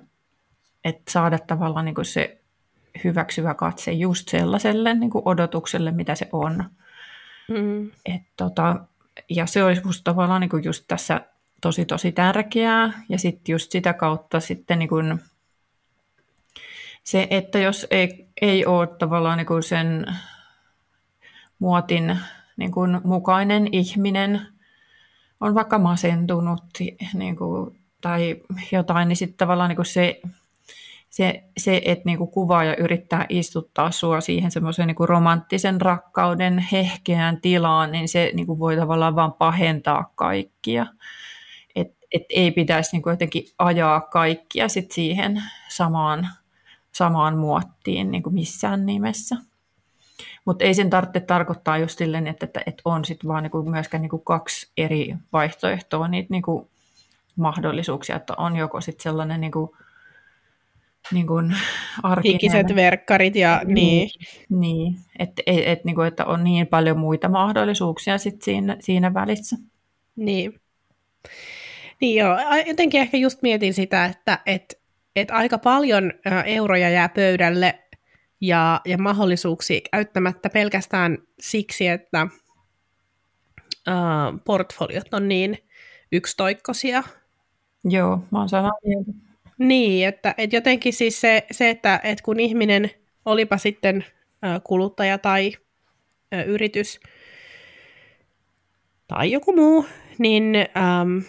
[0.83, 2.36] että saada tavallaan niin kuin se
[3.03, 6.63] hyväksyvä katse just sellaiselle niin kuin odotukselle, mitä se on.
[7.47, 7.91] Mm.
[8.05, 8.79] Et tota,
[9.29, 11.21] ja se olisi musta tavallaan niin kuin just tässä
[11.61, 12.93] tosi tosi tärkeää.
[13.09, 15.19] Ja sitten just sitä kautta sitten niin kuin
[17.03, 20.05] se, että jos ei, ei ole tavallaan niin kuin sen
[21.59, 22.19] muotin
[22.57, 24.41] niin kuin mukainen ihminen,
[25.39, 26.63] on vaikka masentunut
[27.13, 30.21] niin kuin tai jotain, niin sitten tavallaan niin kuin se,
[31.17, 37.41] se, se, että niin kuin kuvaaja yrittää istuttaa sua siihen semmoisen niin romanttisen rakkauden hehkeään
[37.41, 40.85] tilaan, niin se niin kuin voi tavallaan vaan pahentaa kaikkia.
[41.75, 46.27] Et, et ei pitäisi niin kuin jotenkin ajaa kaikkia sit siihen samaan,
[46.91, 49.35] samaan muottiin niin kuin missään nimessä.
[50.45, 54.01] Mutta ei sen tarvitse tarkoittaa just silleen, että, että, että on sit vaan niinku myöskään
[54.01, 56.69] niinku kaksi eri vaihtoehtoa, niitä niinku
[57.35, 59.75] mahdollisuuksia, että on joko sit sellainen niinku,
[61.13, 61.33] niinku
[62.03, 62.33] arkinen...
[62.33, 64.09] Hikiset verkkarit ja niin.
[64.49, 69.13] Niin, niin että et, et, niinku, että on niin paljon muita mahdollisuuksia sit siinä, siinä
[69.13, 69.55] välissä.
[70.15, 70.61] Niin.
[72.01, 74.81] Niin joo, jotenkin ehkä just mietin sitä, että et,
[75.15, 76.13] et aika paljon
[76.45, 77.79] euroja jää pöydälle
[78.41, 82.27] ja, ja mahdollisuuksia käyttämättä pelkästään siksi, että
[83.87, 85.57] uh, portfoliot on niin
[86.11, 87.03] yksitoikkoisia.
[87.83, 89.26] Joo, mä oon samaa mieltä.
[89.57, 92.91] Niin, että, että jotenkin siis se, se että, että kun ihminen,
[93.25, 94.05] olipa sitten
[94.63, 95.53] kuluttaja tai
[96.45, 96.99] yritys
[99.07, 99.85] tai joku muu,
[100.17, 100.53] niin
[101.01, 101.23] um,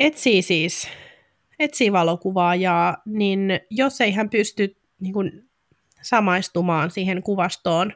[0.00, 0.88] etsii siis
[1.58, 5.46] etsii valokuvaajaa, niin jos ei hän pysty niin kuin,
[6.02, 7.92] samaistumaan siihen kuvastoon,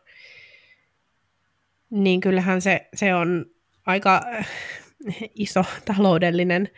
[1.91, 3.47] niin kyllähän se, se on
[3.87, 4.49] aika äh,
[5.35, 6.69] iso taloudellinen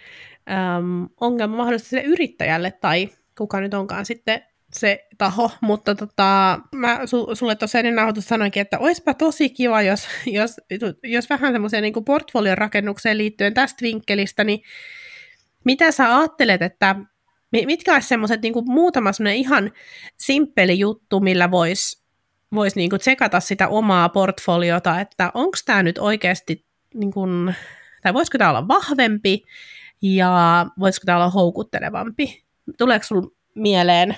[0.50, 7.00] äm, ongelma mahdollisesti sille yrittäjälle tai kuka nyt onkaan sitten se taho, mutta tota, mä
[7.04, 10.56] su, sulle tuossa ennen nauhoitusta sanoinkin, että olisipa tosi kiva, jos, jos,
[11.02, 14.62] jos vähän semmoiseen niin portfolion rakennukseen liittyen tästä vinkkelistä, niin
[15.64, 16.96] mitä sä ajattelet, että
[17.66, 19.72] Mitkä olisi semmoiset niin muutama semmoinen ihan
[20.16, 22.02] simppeli juttu, millä voisi
[22.54, 27.54] vois niin tsekata sitä omaa portfoliota, että onko tämä nyt oikeasti, niin kuin,
[28.02, 29.42] tai voisiko tämä olla vahvempi
[30.02, 32.44] ja voisiko tämä olla houkuttelevampi?
[32.78, 34.16] Tuleeko sinulla mieleen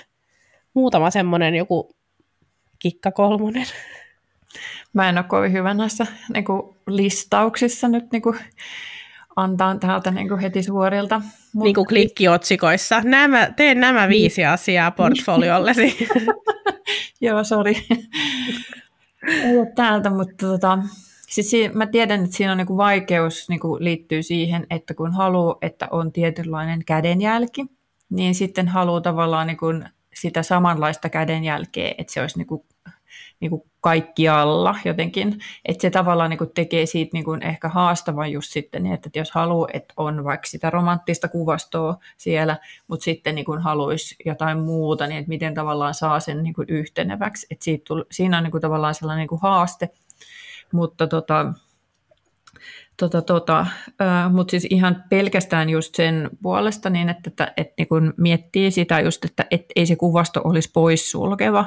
[0.73, 1.95] muutama semmoinen joku
[2.79, 3.65] kikka kolmonen?
[4.93, 8.39] Mä en ole kovin hyvä näissä niin kuin, listauksissa nyt niin kuin,
[9.35, 11.19] antaa täältä niin kuin heti suorilta.
[11.19, 11.63] Mutta...
[11.65, 13.01] Niin kuin klikkiotsikoissa.
[13.03, 14.09] Nämä, teen nämä niin.
[14.09, 16.07] viisi asiaa portfoliollesi.
[17.21, 17.87] Joo, sori.
[19.27, 20.79] Ei ole täältä, mutta tota,
[21.35, 24.93] siis siinä, mä tiedän, että siinä on niin kuin vaikeus niin kuin liittyy siihen, että
[24.93, 27.65] kun haluaa, että on tietynlainen kädenjälki,
[28.09, 32.65] niin sitten haluaa tavallaan niin kuin sitä samanlaista kädenjälkeä, että se olisi niin kuin
[33.39, 35.39] niin kuin kaikkialla jotenkin.
[35.65, 39.09] Että se tavallaan niin kuin tekee siitä niin kuin ehkä haastavan just sitten, niin että
[39.15, 44.59] jos haluaa, että on vaikka sitä romanttista kuvastoa siellä, mutta sitten niin kuin haluaisi jotain
[44.59, 47.47] muuta, niin että miten tavallaan saa sen niin kuin yhteneväksi.
[47.51, 49.89] Että siitä siinä on niin kuin tavallaan sellainen niin kuin haaste,
[50.71, 51.53] mutta tota,
[52.97, 53.59] Tota, tota,
[54.01, 58.71] äh, Mutta siis ihan pelkästään just sen puolesta, niin että, että, että niin kun miettii
[58.71, 61.65] sitä just, että et ei se kuvasto olisi poissulkeva,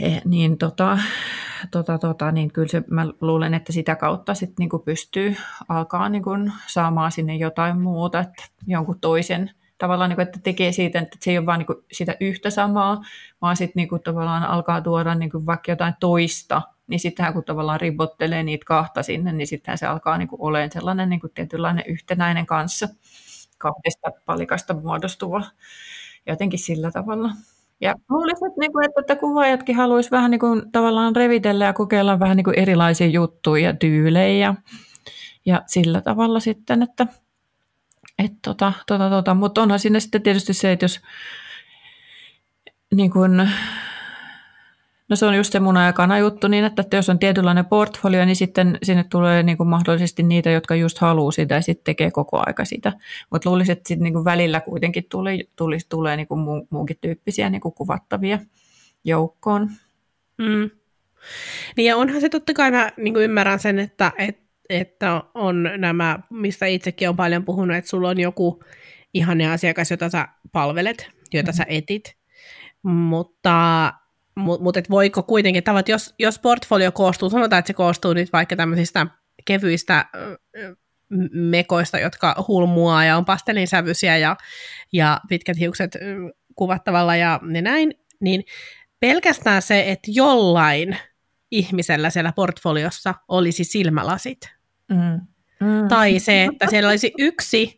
[0.00, 0.98] he, niin, tota,
[1.70, 5.36] tota, tota, niin kyllä se, mä luulen, että sitä kautta sit niinku pystyy
[5.68, 6.30] alkaa niinku
[6.66, 11.38] saamaan sinne jotain muuta, että jonkun toisen tavallaan, niinku, että tekee siitä, että se ei
[11.38, 13.02] ole vain niinku sitä yhtä samaa,
[13.42, 18.42] vaan sitten niinku, tavallaan alkaa tuoda niinku vaikka jotain toista, niin sittenhän kun tavallaan ribottelee
[18.42, 22.88] niitä kahta sinne, niin sittenhän se alkaa niinku olemaan sellainen niinku tietynlainen yhtenäinen kanssa
[23.58, 25.42] kahdesta palikasta muodostuva
[26.26, 27.30] jotenkin sillä tavalla.
[27.80, 32.20] Ja luulisin, että, niin kuin, että, kuvaajatkin haluaisivat vähän niin kuin, tavallaan revitellä ja kokeilla
[32.20, 34.54] vähän niin kuin erilaisia juttuja ja tyylejä.
[35.46, 37.06] Ja, sillä tavalla sitten, että
[38.18, 39.34] et, tota, tota, tota.
[39.34, 41.00] mutta onhan siinä sitten tietysti se, että jos
[42.94, 43.48] niin kuin,
[45.08, 47.66] No se on just se muna ja kana juttu, niin että, että jos on tietynlainen
[47.66, 51.84] portfolio, niin sitten sinne tulee niin kuin mahdollisesti niitä, jotka just haluaa sitä ja sitten
[51.84, 52.92] tekee koko aika sitä.
[53.30, 56.98] Mutta luulisin, että sitten niin kuin välillä kuitenkin tuli, tuli, tulee niin kuin muu, muunkin
[57.00, 58.38] tyyppisiä niin kuin kuvattavia
[59.04, 59.70] joukkoon.
[60.38, 60.70] Mm.
[61.76, 65.70] Niin ja onhan se totta kai, mä niin kuin ymmärrän sen, että, että, että on
[65.76, 68.64] nämä, mistä itsekin on paljon puhunut, että sulla on joku
[69.14, 71.56] ihanne asiakas, jota sä palvelet, jota mm-hmm.
[71.56, 72.16] sä etit,
[72.82, 73.92] mutta
[74.38, 78.32] mutta mut et voiko kuitenkin, tavat, jos, jos portfolio koostuu, sanotaan, että se koostuu nyt
[78.32, 79.06] vaikka tämmöisistä
[79.44, 80.04] kevyistä
[81.32, 84.36] mekoista, jotka hulmua ja on pastelinsävyisiä ja,
[84.92, 85.96] ja pitkät hiukset
[86.54, 88.44] kuvattavalla ja ne näin, niin
[89.00, 90.96] pelkästään se, että jollain
[91.50, 94.38] ihmisellä siellä portfoliossa olisi silmälasit.
[94.90, 95.20] Mm.
[95.60, 95.88] Mm.
[95.88, 97.77] Tai se, että siellä olisi yksi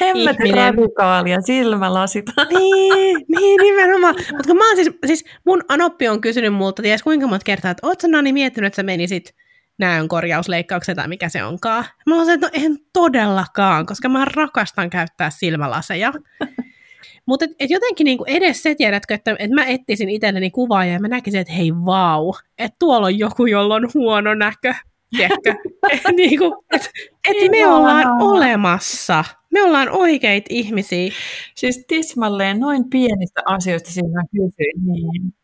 [0.00, 2.24] Hemmetin radikaalia, silmälasit.
[2.50, 4.14] Niin, niin nimenomaan.
[4.32, 7.86] Mutta mä oon siis, siis mun anoppi on kysynyt multa, ties kuinka monta kertaa, että
[7.86, 9.34] oot sä Nani miettinyt, että sä menisit
[9.78, 11.84] näön korjausleikkauksen tai mikä se onkaan.
[12.06, 16.12] Mä oon että no en todellakaan, koska mä rakastan käyttää silmälaseja.
[17.26, 21.00] Mutta et, et jotenkin niinku edes se, tiedätkö, että et mä etsisin itselleni kuvaa ja
[21.00, 24.74] mä näkisin, että hei vau, että tuolla on joku, jolla on huono näkö.
[25.16, 25.54] Tiedätkö?
[25.92, 26.90] et, niinku, et,
[27.28, 29.24] et me ollaan olemassa.
[29.50, 31.12] Me ollaan oikeita ihmisiä.
[31.54, 34.86] Siis tismalleen noin pienistä asioista siinä kysyin.
[34.86, 35.34] Niin.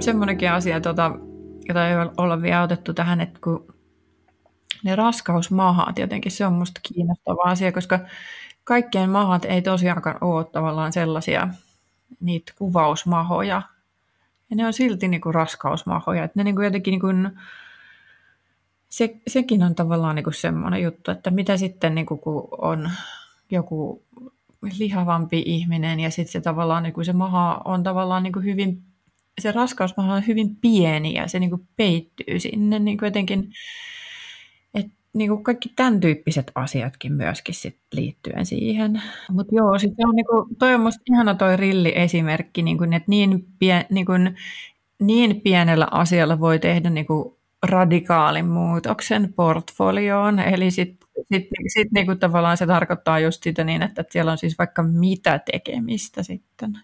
[0.00, 1.10] Semmoinenkin asia, tota,
[1.68, 3.74] jota ei olla vielä otettu tähän, että kun
[4.84, 8.00] ne raskausmahat jotenkin, se on musta kiinnostava asia, koska
[8.64, 11.48] kaikkien mahat ei tosiaankaan ole tavallaan sellaisia
[12.20, 13.62] niitä kuvausmahoja.
[14.50, 16.24] Ja ne on silti niinku raskausmahoja.
[16.24, 17.06] Että ne niinku jotenkin niinku,
[18.88, 22.90] se, sekin on tavallaan niinku semmoinen juttu, että mitä sitten niinku, kun on
[23.50, 24.02] joku
[24.78, 28.82] lihavampi ihminen ja sitten se tavallaan niinku se maha on tavallaan niinku hyvin,
[29.40, 33.52] se raskausmaha on hyvin pieni ja se niinku peittyy sinne niinku jotenkin
[35.12, 39.02] niin kuin kaikki tämän tyyppiset asiatkin myöskin sit liittyen siihen.
[39.30, 43.10] Mutta joo, sit on, niin kuin, toi on musta ihana toi rilli-esimerkki, niin kuin, että
[43.10, 44.36] niin, pien, niin, kuin,
[45.00, 47.34] niin pienellä asialla voi tehdä niin kuin
[47.66, 50.38] radikaalin muutoksen portfolioon.
[50.38, 54.38] Eli sitten sit, sit, niin kuin tavallaan se tarkoittaa just sitä niin, että siellä on
[54.38, 56.78] siis vaikka mitä tekemistä sitten.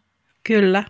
[0.44, 0.84] Kyllä.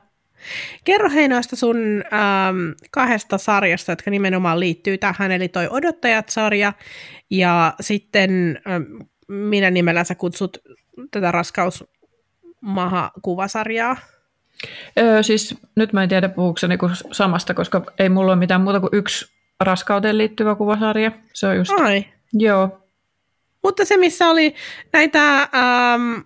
[0.84, 2.56] Kerro hei noista sun ähm,
[2.90, 6.72] kahdesta sarjasta, jotka nimenomaan liittyy tähän, eli toi Odottajat-sarja
[7.30, 8.82] ja sitten ähm,
[9.28, 10.58] minä nimellä sä kutsut
[11.10, 13.96] tätä raskausmaha-kuvasarjaa?
[14.98, 18.60] Öö, siis nyt mä en tiedä puhuuko se niinku samasta, koska ei mulla ole mitään
[18.60, 21.12] muuta kuin yksi raskauteen liittyvä kuvasarja.
[21.32, 21.72] Se on just...
[21.80, 22.04] Ai.
[22.32, 22.80] Joo.
[23.62, 24.54] Mutta se, missä oli
[24.92, 26.20] näitä ähm,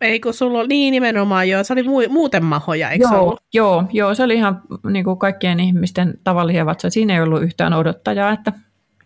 [0.00, 3.40] ei kun sulla oli niin nimenomaan, joo, se oli mu- muuten mahoja, eikö joo, ollut?
[3.54, 6.90] Joo, joo, se oli ihan niin kuin kaikkien ihmisten tavallisia vatsoja.
[6.90, 8.32] Siinä ei ollut yhtään odottajaa.
[8.32, 8.52] Että...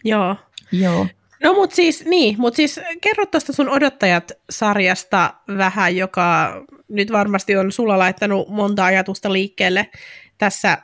[0.04, 0.36] Joo.
[0.72, 1.06] Joo.
[1.44, 6.54] No mutta siis, niin, mut siis kerro tuosta sun Odottajat-sarjasta vähän, joka
[6.88, 9.90] nyt varmasti on sulla laittanut monta ajatusta liikkeelle
[10.38, 10.78] tässä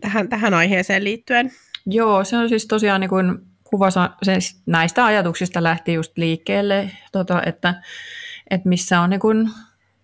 [0.00, 1.52] tähän, tähän aiheeseen liittyen.
[1.86, 7.42] Joo, se on siis tosiaan niin kuin kuvasa, siis näistä ajatuksista lähti just liikkeelle, tota,
[7.46, 7.74] että
[8.50, 9.50] että missä on niin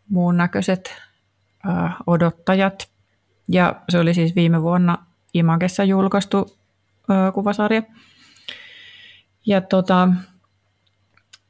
[0.09, 1.02] muun näköiset
[2.07, 2.88] odottajat.
[3.48, 4.98] Ja se oli siis viime vuonna
[5.35, 6.59] Imagessa julkaistu
[7.35, 7.83] kuvasarja.
[9.46, 10.09] Ja tota,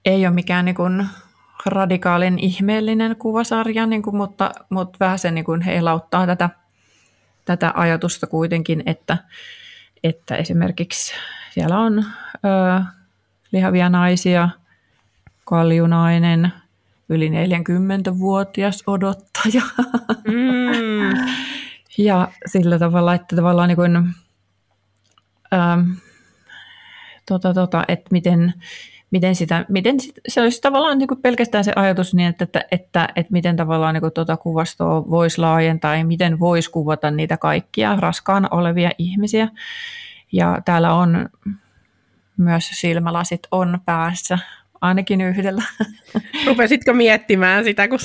[0.04, 1.06] ei ole mikään niin kuin
[1.66, 6.50] radikaalin ihmeellinen kuvasarja, niin kuin, mutta, mutta vähän se niin kuin heilauttaa tätä,
[7.44, 9.18] tätä ajatusta kuitenkin, että,
[10.04, 11.14] että esimerkiksi
[11.50, 12.82] siellä on ö,
[13.52, 14.48] lihavia naisia,
[15.44, 16.52] kaljunainen,
[17.14, 19.62] yli 40-vuotias odottaja.
[20.28, 21.26] Mm.
[21.98, 23.96] ja sillä tavalla, että tavallaan niin kuin,
[25.54, 25.90] ähm,
[27.28, 28.54] tota, tota, että miten,
[29.10, 32.64] miten, sitä, miten sit, se olisi tavallaan niin kuin pelkästään se ajatus niin, että, että,
[32.70, 37.36] että, että miten tavallaan niin kuin tuota kuvastoa voisi laajentaa ja miten voisi kuvata niitä
[37.36, 39.48] kaikkia raskaana olevia ihmisiä.
[40.32, 41.28] Ja täällä on
[42.36, 44.38] myös silmälasit on päässä
[44.82, 45.62] ainakin yhdellä.
[46.46, 47.98] Rupesitko miettimään sitä, kun,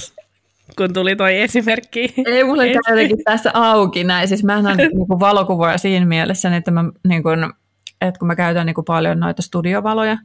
[0.78, 2.14] kun tuli toi esimerkki?
[2.26, 4.28] Ei mulla käy jotenkin tässä auki näin.
[4.28, 7.40] Siis mä on niin valokuvoja siinä mielessä, että, mä, niin kuin,
[8.02, 10.18] että kun mä käytän niin kuin paljon noita studiovaloja,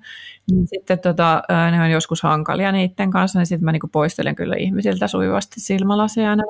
[0.50, 4.34] niin sitten tota, ne on joskus hankalia niiden kanssa, niin sitten mä niin kuin poistelen
[4.34, 6.42] kyllä ihmisiltä sujuvasti silmälaseja aina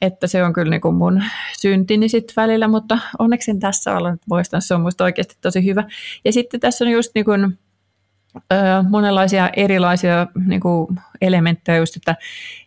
[0.00, 1.22] että se on kyllä niin kuin mun
[1.58, 5.84] syntini sitten välillä, mutta onneksi tässä nyt poistan, se on musta oikeasti tosi hyvä.
[6.24, 7.58] Ja sitten tässä on just niin kuin,
[8.88, 12.16] monenlaisia erilaisia niin kuin elementtejä, just, että,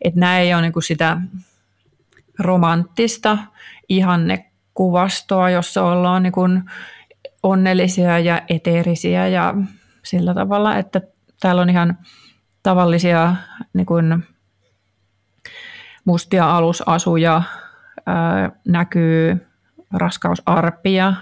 [0.02, 1.18] että nämä ei ole niin kuin sitä
[2.40, 3.38] romanttista
[3.90, 6.64] ihannekuvastoa, jossa ollaan niin kuin
[7.44, 9.54] onnellisia ja eteerisiä ja
[10.04, 11.02] sillä tavalla, että
[11.40, 11.98] täällä on ihan
[12.64, 13.36] tavallisia
[13.74, 14.24] niin kuin
[16.06, 17.42] mustia alusasuja,
[18.06, 19.48] ää, näkyy
[19.94, 21.14] raskausarpia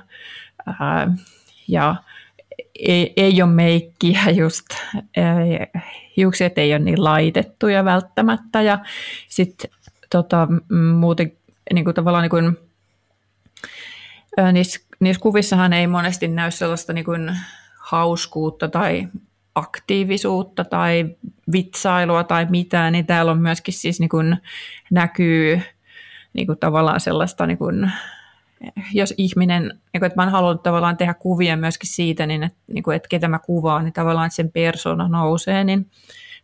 [0.66, 1.12] ää,
[1.68, 1.96] ja
[2.88, 4.66] ei, ei ole meikkiä just,
[6.18, 8.62] hiukset ei ole niin laitettuja välttämättä.
[8.62, 8.80] Ja
[9.28, 9.72] sitten
[10.10, 10.48] tota,
[10.96, 11.32] muuten
[11.74, 12.58] niin kuin tavallaan niin kuin,
[14.52, 17.38] niissä, niissä kuvissahan ei monesti näy sellaista niin kuin
[17.80, 19.08] hauskuutta tai
[19.56, 21.16] aktiivisuutta tai
[21.52, 24.38] vitsailua tai mitään, niin täällä on myöskin siis niin kuin
[24.92, 25.62] näkyy
[26.34, 27.92] niin kuin tavallaan sellaista niin kuin
[28.94, 32.58] jos ihminen, niin kuin, että mä oon halunnut tavallaan tehdä kuvia myöskin siitä, niin että,
[32.68, 35.90] niin kuin, että ketä mä kuvaan, niin tavallaan sen persona nousee, niin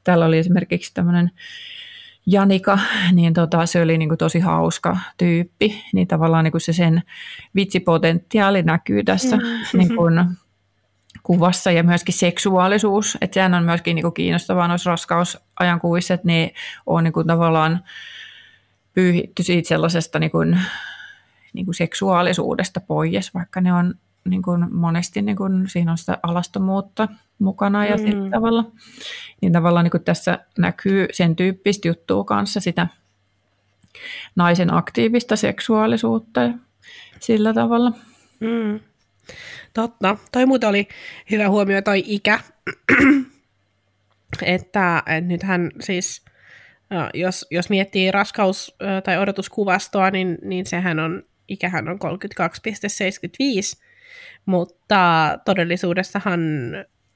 [0.03, 1.31] täällä oli esimerkiksi tämmöinen
[2.25, 2.79] Janika,
[3.11, 5.83] niin tota, se oli niin kuin tosi hauska tyyppi.
[5.93, 7.03] Niin tavallaan niin kuin se sen
[7.55, 9.59] vitsipotentiaali näkyy tässä mm-hmm.
[9.79, 10.25] niin kuin
[11.23, 13.17] kuvassa ja myöskin seksuaalisuus.
[13.21, 16.53] Että sehän on myöskin niin kuin kiinnostavaa noissa raskausajankuvissa, että ne
[16.85, 17.83] on niin kuin tavallaan
[18.93, 20.59] pyyhitty siitä sellaisesta niin kuin,
[21.55, 23.95] niin kuin seksuaalisuudesta pois, vaikka ne on
[24.25, 27.07] niin kuin monesti niin kuin, siinä on sitä alastomuutta
[27.39, 28.31] mukana ja mm.
[28.31, 28.71] tavalla,
[29.41, 32.87] niin tavallaan niin kuin tässä näkyy sen tyyppistä juttua kanssa sitä
[34.35, 36.53] naisen aktiivista seksuaalisuutta ja
[37.19, 37.91] sillä tavalla.
[38.39, 38.79] Mm.
[39.73, 40.17] Totta.
[40.31, 40.87] Toi muuten oli
[41.31, 42.39] hyvä huomio toi ikä,
[44.41, 46.25] että, että nythän siis,
[47.13, 53.83] jos, jos miettii raskaus- tai odotuskuvastoa, niin, niin sehän on, ikähän on 32,75,
[54.45, 56.41] mutta todellisuudessahan,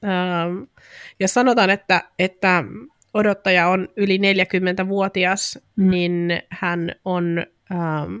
[0.04, 0.62] ähm,
[1.20, 2.64] jos sanotaan, että, että
[3.14, 5.90] odottaja on yli 40-vuotias, mm.
[5.90, 8.16] niin hän on, ähm,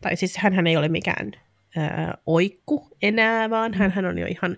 [0.00, 1.32] tai siis hän ei ole mikään
[1.78, 3.90] äh, oikku enää, vaan mm.
[3.90, 4.56] hän on jo ihan,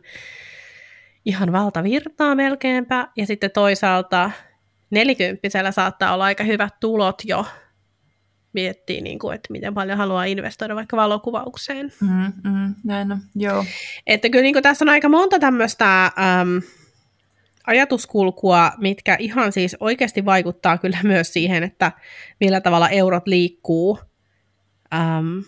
[1.24, 3.08] ihan valtavirtaa melkeinpä.
[3.16, 4.30] Ja sitten toisaalta
[4.90, 7.46] nelikymppisellä saattaa olla aika hyvät tulot jo
[8.52, 11.92] miettii, niin kuin, että miten paljon haluaa investoida vaikka valokuvaukseen.
[12.00, 13.64] Mm, mm, näin on, joo.
[14.06, 16.62] Että kyllä niin kuin tässä on aika monta tämmöistä äm,
[17.66, 21.92] ajatuskulkua, mitkä ihan siis oikeasti vaikuttaa kyllä myös siihen, että
[22.40, 23.98] millä tavalla eurot liikkuu.
[24.94, 25.42] Äm,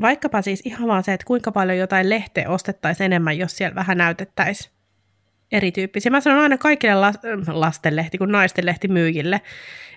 [0.00, 3.98] vaikkapa siis ihan vaan se, että kuinka paljon jotain lehteä ostettaisiin enemmän, jos siellä vähän
[3.98, 4.77] näytettäisiin
[5.52, 6.10] erityyppisiä.
[6.10, 6.94] Mä sanon aina kaikille
[7.52, 9.40] lastenlehti kuin naistenlehti myyjille,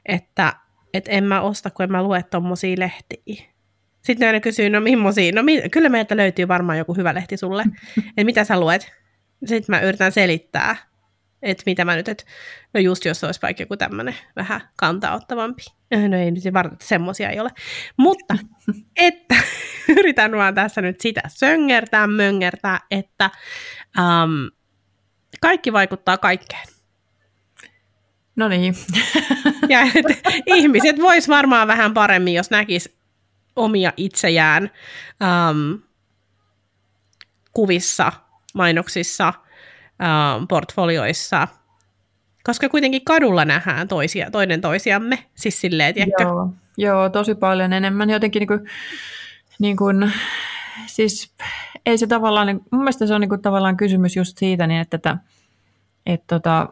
[0.06, 0.54] että
[0.93, 3.52] et en mä osta, kun en mä lue tommosia lehtiä.
[4.02, 7.64] Sitten aina kysyy, no millaisia, no mi- kyllä meiltä löytyy varmaan joku hyvä lehti sulle,
[7.97, 8.91] että mitä sä luet.
[9.45, 10.76] Sitten mä yritän selittää,
[11.41, 12.24] että mitä mä nyt, että
[12.74, 15.64] no just jos olisi vaikka joku tämmöinen vähän kantaottavampi.
[16.10, 17.49] No ei nyt varmaan, semmoisia ei ole.
[17.97, 18.38] Mutta
[18.95, 19.36] että
[19.89, 23.30] yritän vaan tässä nyt sitä söngärtää, möngärtää, että
[23.97, 24.61] um,
[25.40, 26.68] kaikki vaikuttaa kaikkeen.
[28.36, 28.76] No niin.
[29.70, 30.06] ja et,
[30.46, 32.98] ihmiset vois varmaan vähän paremmin, jos näkis
[33.56, 34.72] omia itsejään
[35.54, 35.82] um,
[37.54, 38.12] kuvissa,
[38.54, 39.34] mainoksissa,
[40.38, 41.48] um, portfolioissa,
[42.44, 46.24] koska kuitenkin kadulla nähdään toisia, toinen toisiamme, siis silleen, tiedätkö?
[46.24, 48.10] Joo, joo, tosi paljon enemmän.
[48.10, 48.70] Jotenkin niin kuin,
[49.60, 50.12] niin kuin,
[50.86, 51.34] siis
[51.86, 54.82] ei se tavallaan, niin, mun mielestä se on niin kuin, tavallaan kysymys just siitä, niin
[54.82, 55.18] että, että,
[56.06, 56.70] että, tota,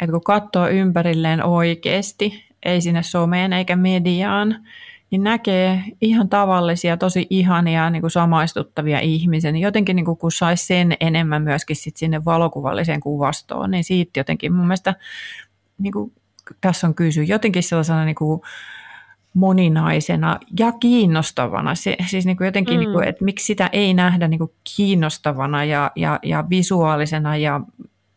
[0.00, 4.56] että kun katsoo ympärilleen oikeasti, ei sinne someen eikä mediaan,
[5.10, 10.32] niin näkee ihan tavallisia, tosi ihania, niin kuin samaistuttavia ihmisiä, niin jotenkin niin kuin, kun
[10.32, 14.94] saisi sen enemmän myöskin sit sinne valokuvalliseen kuvastoon, niin siitä jotenkin mun mielestä
[15.78, 16.12] niin kuin,
[16.60, 18.40] tässä on kysy jotenkin sellaisena niin kuin,
[19.34, 21.74] moninaisena ja kiinnostavana.
[21.74, 22.80] Se, siis niin kuin jotenkin, mm.
[22.80, 27.60] niin kuin, että miksi sitä ei nähdä niin kuin kiinnostavana ja, ja, ja visuaalisena ja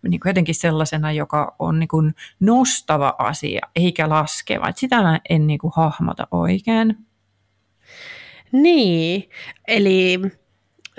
[0.10, 4.70] niin kuin jotenkin sellaisena, joka on niin kuin nostava asia eikä laskeva.
[4.70, 6.98] Et sitä mä en niin kuin hahmota oikein.
[8.52, 9.30] Niin,
[9.68, 10.20] eli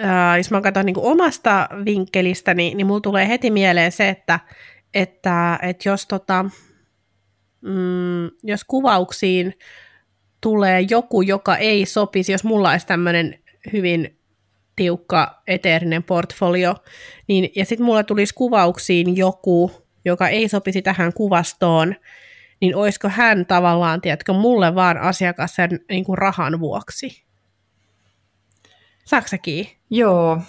[0.05, 4.09] äh, jos mä katson niin kuin omasta vinkkelistä, niin, niin mulla tulee heti mieleen se,
[4.09, 4.41] että,
[4.95, 6.45] että, että jos, tota,
[7.61, 9.55] mm, jos kuvauksiin
[10.45, 13.39] tulee joku, joka ei sopisi, jos mulla olisi tämmöinen
[13.73, 14.19] hyvin
[14.77, 16.75] tiukka eteerinen portfolio,
[17.29, 19.71] niin, ja sitten mulla tulisi kuvauksiin joku,
[20.05, 21.95] joka ei sopisi tähän kuvastoon,
[22.61, 27.25] niin olisiko hän tavallaan, tiedätkö, mulle vaan asiakas sen niin kuin rahan vuoksi?
[29.05, 29.67] Saksakin?
[29.91, 30.41] Joo,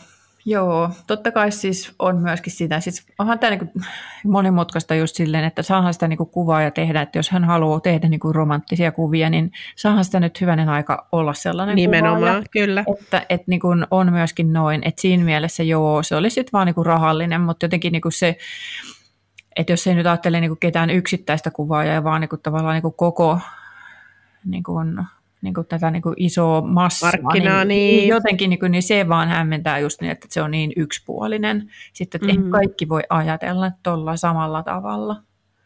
[0.48, 2.80] Joo, totta kai siis on myöskin sitä.
[2.80, 3.66] Siis onhan tämä niinku
[4.26, 8.08] monimutkaista just silleen, että saahan sitä niinku kuvaa ja tehdä, että jos hän haluaa tehdä
[8.10, 12.84] niinku romanttisia kuvia, niin saahan sitä nyt hyvänen aika olla sellainen Nimenomaan, kuvaaja, kyllä.
[13.02, 16.84] Että et niinku on myöskin noin, että siinä mielessä joo, se olisi sitten vaan niinku
[16.84, 18.38] rahallinen, mutta jotenkin niinku se,
[19.56, 23.40] että jos ei nyt ajattele niinku ketään yksittäistä kuvaajaa, vaan niinku tavallaan niinku koko
[24.46, 24.74] niinku
[25.46, 28.10] niin kuin tätä niin kuin isoa massaa, Markkinaa, niin, niin.
[28.10, 31.72] jotenkin niin, kuin, niin se vaan hämmentää just niin, että se on niin yksipuolinen.
[31.94, 32.50] Sitten, että mm.
[32.50, 35.16] kaikki voi ajatella tuolla samalla tavalla.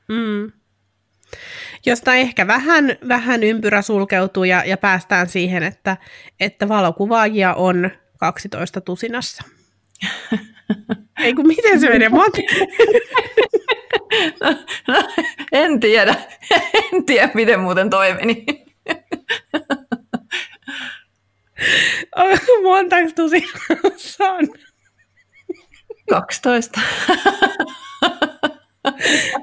[0.09, 0.51] Mm.
[1.85, 5.97] Josta ehkä vähän, vähän ympyrä sulkeutuu ja, ja päästään siihen, että,
[6.39, 9.43] että valokuvaajia on 12 tusinassa.
[11.23, 12.09] Ei kun miten se menee?
[14.43, 14.55] No,
[14.87, 15.03] no,
[15.51, 16.15] en tiedä.
[16.73, 18.45] En tiedä, miten muuten toi meni.
[22.63, 24.47] Montako tusinaa on?
[26.09, 26.81] 12.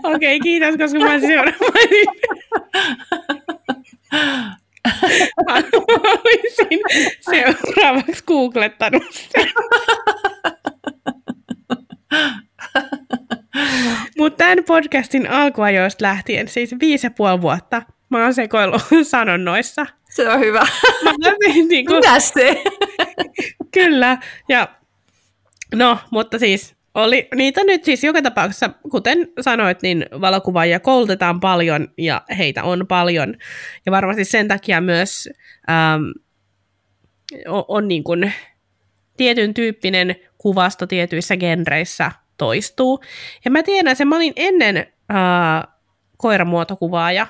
[0.05, 2.05] Okei, okay, kiitos, koska mä seuraavaksi.
[5.47, 5.55] Mä
[6.25, 6.81] olisin
[7.21, 9.49] seuraavaksi googlettanut sen.
[14.19, 19.87] Mutta tämän podcastin alkuajoista lähtien, siis viisi ja puoli vuotta, mä oon sekoillut sanonnoissa.
[20.11, 20.61] Se on hyvä.
[21.05, 21.13] Mä
[21.69, 22.63] niin kuin, Mitä se?
[23.75, 24.69] kyllä, ja
[25.75, 31.89] no, mutta siis oli, niitä nyt siis joka tapauksessa, kuten sanoit, niin valokuvaajia koulutetaan paljon
[31.99, 33.35] ja heitä on paljon.
[33.87, 35.29] Ja varmasti sen takia myös
[35.71, 36.03] ähm,
[37.49, 38.33] on, on niin kuin
[39.17, 43.01] tietyn tyyppinen kuvasto tietyissä genreissä toistuu.
[43.45, 45.75] Ja mä tiedän sen, mä olin ennen äh,
[46.17, 47.27] koiramuotokuvaaja.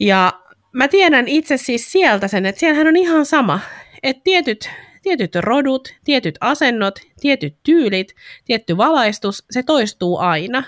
[0.00, 0.32] Ja
[0.72, 3.60] mä tiedän itse siis sieltä sen, että siellähän on ihan sama.
[4.02, 4.70] Että tietyt,
[5.02, 8.14] tietyt rodut, tietyt asennot, tietyt tyylit,
[8.44, 10.62] tietty valaistus, se toistuu aina.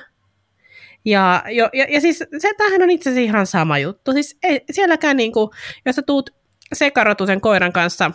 [1.05, 4.13] Ja, ja, ja, ja siis se tämähän on itse asiassa ihan sama juttu.
[4.13, 5.51] Siis ei, sielläkään, niin kuin,
[5.87, 6.31] jos sä tuut
[6.73, 8.11] sekarotusen koiran kanssa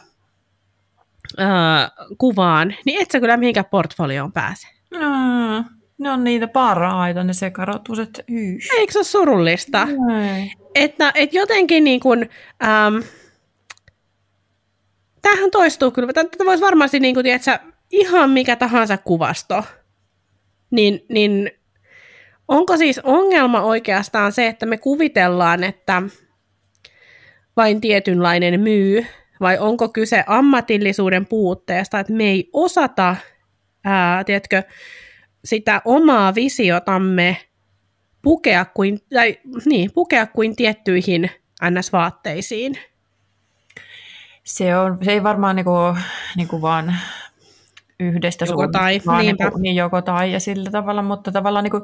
[1.37, 4.67] ää, kuvaan, niin et sä kyllä mihinkään portfolioon pääse.
[4.91, 4.99] No,
[6.01, 8.23] ne on niitä parhaita, ne sekarotuset.
[8.29, 8.69] Yys.
[8.77, 9.87] Eikö se ole surullista?
[10.37, 10.51] Ei.
[10.75, 12.29] Että et jotenkin niin kuin,
[12.63, 13.03] äm,
[15.21, 16.13] tämähän toistuu kyllä.
[16.13, 17.59] Tätä voisi varmasti niin kuin, tiedätkö,
[17.91, 19.63] ihan mikä tahansa kuvasto.
[20.71, 21.51] Niin, niin
[22.47, 26.01] onko siis ongelma oikeastaan se, että me kuvitellaan, että
[27.57, 29.05] vain tietynlainen myy,
[29.41, 33.15] vai onko kyse ammatillisuuden puutteesta, että me ei osata,
[33.83, 34.63] ää, tiedätkö,
[35.45, 37.37] sitä omaa visiotamme
[38.21, 41.31] pukea kuin, tai, niin, pukea kuin tiettyihin
[41.69, 42.79] NS-vaatteisiin.
[44.43, 45.71] Se, on, se ei varmaan niinku,
[46.35, 46.95] niinku vaan
[47.99, 49.43] yhdestä Joko suunnasta, tai, vaan niinpä.
[49.43, 51.81] niinku, niin joko tai ja sillä tavalla, mutta tavallaan niinku,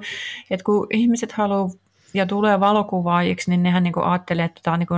[0.52, 1.70] että kun ihmiset haluaa
[2.14, 4.94] ja tulee valokuvaajiksi, niin nehän niinku ajattelee, että tämä on niinku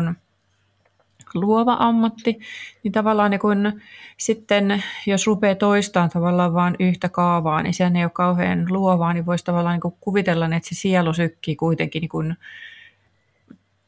[1.34, 2.40] luova ammatti,
[2.84, 3.82] niin tavallaan niin kun,
[4.18, 9.26] sitten jos rupeaa toistamaan tavallaan vain yhtä kaavaa, niin sehän ei ole kauhean luovaa, niin
[9.26, 12.36] voisi tavallaan niin kuvitella, että se sielu sykkii kuitenkin, niin kun,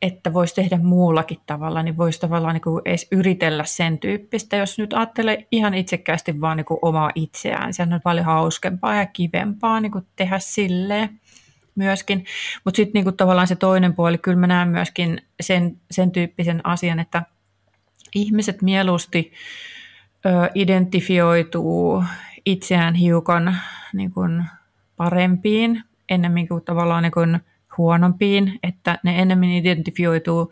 [0.02, 4.94] että voisi tehdä muullakin tavalla, niin voisi tavallaan niin edes yritellä sen tyyppistä, jos nyt
[4.94, 7.74] ajattelee ihan itsekkäästi vaan niin kuin omaa itseään.
[7.74, 11.21] Sehän on paljon hauskempaa ja kivempaa niin kuin tehdä silleen
[11.76, 12.26] myöskin.
[12.66, 17.00] Mutta sitten niinku tavallaan se toinen puoli, kyllä mä näen myöskin sen, sen tyyppisen asian,
[17.00, 17.24] että
[18.16, 19.32] ihmiset mieluusti
[20.26, 22.04] ö, identifioituu
[22.46, 23.58] itseään hiukan
[23.94, 24.44] niin kuin
[24.98, 27.40] parempiin ennemmin kuin tavallaan niin kuin
[27.78, 30.52] huonompiin, että ne enemmän identifioituu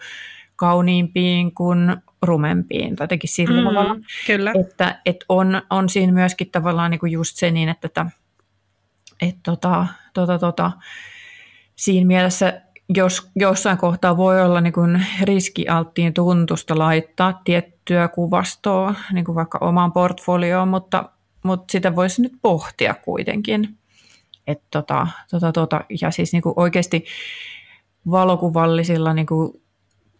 [0.56, 3.96] kauniimpiin kuin rumempiin, tai jotenkin sillä Mm, tavalla.
[4.28, 4.54] kyllä.
[4.62, 8.06] Että et on, on siinä myöskin tavallaan niin kuin just se niin, että, että
[9.22, 9.88] et tota,
[10.20, 10.72] tota, tota,
[11.76, 12.62] siinä mielessä,
[12.96, 19.58] jos jossain kohtaa voi olla niin kuin riskialttiin tuntusta laittaa tiettyä kuvastoa niin kuin vaikka
[19.62, 21.10] omaan portfolioon, mutta,
[21.44, 23.78] mutta sitä voisi nyt pohtia kuitenkin.
[24.48, 27.06] Et tota, tota, tota, ja siis niin kuin oikeasti
[28.12, 29.62] valokuvallisilla niin kuin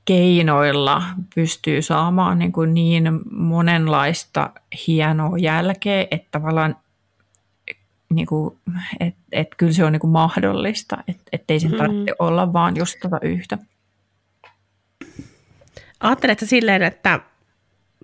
[0.06, 1.04] keinoilla
[1.36, 4.50] pystyy saamaan niin, kuin niin monenlaista
[4.88, 6.76] hienoa jälkeä, että tavallaan
[8.14, 8.58] niin kuin,
[9.00, 12.16] et, et kyllä se on niin kuin mahdollista, että ettei sen tarvitse mm.
[12.20, 13.58] olla vaan just tota yhtä.
[16.00, 17.20] Ajatteletko silleen, että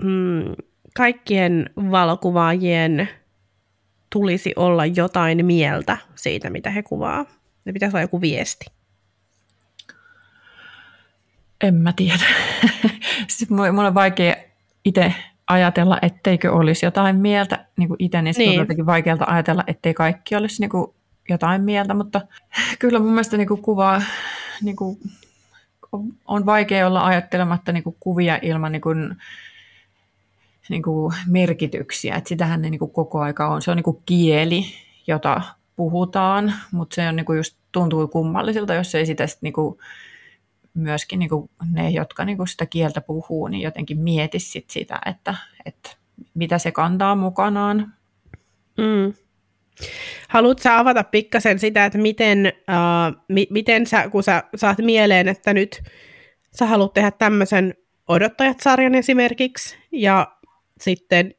[0.01, 0.55] mm,
[0.95, 3.09] kaikkien valokuvaajien
[4.09, 7.25] tulisi olla jotain mieltä siitä, mitä he kuvaa?
[7.65, 8.65] Ne pitäisi olla joku viesti.
[11.61, 12.25] En mä tiedä.
[13.27, 14.35] siis mulla on vaikea
[14.85, 15.13] itse
[15.47, 18.49] ajatella, etteikö olisi jotain mieltä niin kuin itse, niin, niin.
[18.49, 20.93] on jotenkin vaikealta ajatella, ettei kaikki olisi niin kuin
[21.29, 22.21] jotain mieltä, mutta
[22.79, 24.01] kyllä mun mielestä niin kuin kuvaa
[24.61, 24.99] niin kuin,
[26.25, 29.15] on vaikea olla ajattelematta niin kuin kuvia ilman niin kuin,
[30.69, 33.61] niin kuin merkityksiä, että sitähän ne niin kuin koko aika on.
[33.61, 34.65] Se on niin kuin kieli,
[35.07, 35.41] jota
[35.75, 39.77] puhutaan, mutta se on niin kuin just tuntuu kummallisilta, jos ei sitä sit niin kuin
[40.75, 44.99] myöskin niin kuin ne, jotka niin kuin sitä kieltä puhuu, niin jotenkin mieti sit sitä,
[45.05, 45.89] että, että
[46.33, 47.93] mitä se kantaa mukanaan.
[48.77, 49.13] Mm.
[50.29, 55.53] Haluatko avata pikkasen sitä, että miten, uh, mi- miten sä, kun sä saat mieleen, että
[55.53, 55.83] nyt
[56.51, 57.73] sä haluat tehdä tämmöisen
[58.07, 60.27] odottajat-sarjan esimerkiksi, ja
[60.81, 61.33] sitten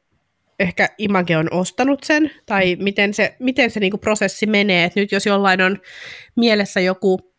[0.59, 5.11] ehkä Image on ostanut sen, tai miten se, miten se niinku prosessi menee, että nyt
[5.11, 5.77] jos jollain on
[6.35, 7.33] mielessä joku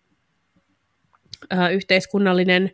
[1.54, 2.70] uh, yhteiskunnallinen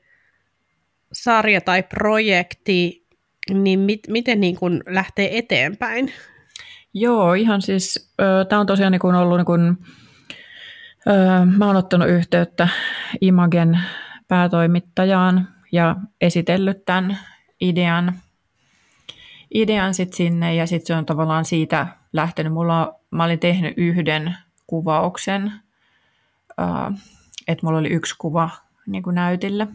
[1.12, 3.06] sarja tai projekti,
[3.50, 6.12] niin mit, miten niin kun lähtee eteenpäin?
[6.94, 8.14] Joo, ihan siis,
[8.48, 9.76] tämä on tosiaan niin kuin ollut niin kuin,
[11.06, 12.68] Öö, mä oon ottanut yhteyttä
[13.20, 13.80] Imagen
[14.28, 17.18] päätoimittajaan ja esitellyt tämän
[17.60, 18.14] idean,
[19.54, 22.52] idean sit sinne ja sitten se on tavallaan siitä lähtenyt.
[22.52, 25.52] Mulla, mä olin tehnyt yhden kuvauksen,
[27.48, 28.50] että mulla oli yksi kuva
[28.86, 29.66] niin kuin näytillä.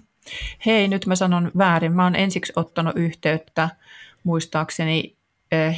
[0.66, 1.94] Hei, nyt mä sanon väärin.
[1.94, 3.70] Mä oon ensiksi ottanut yhteyttä
[4.24, 5.16] muistaakseni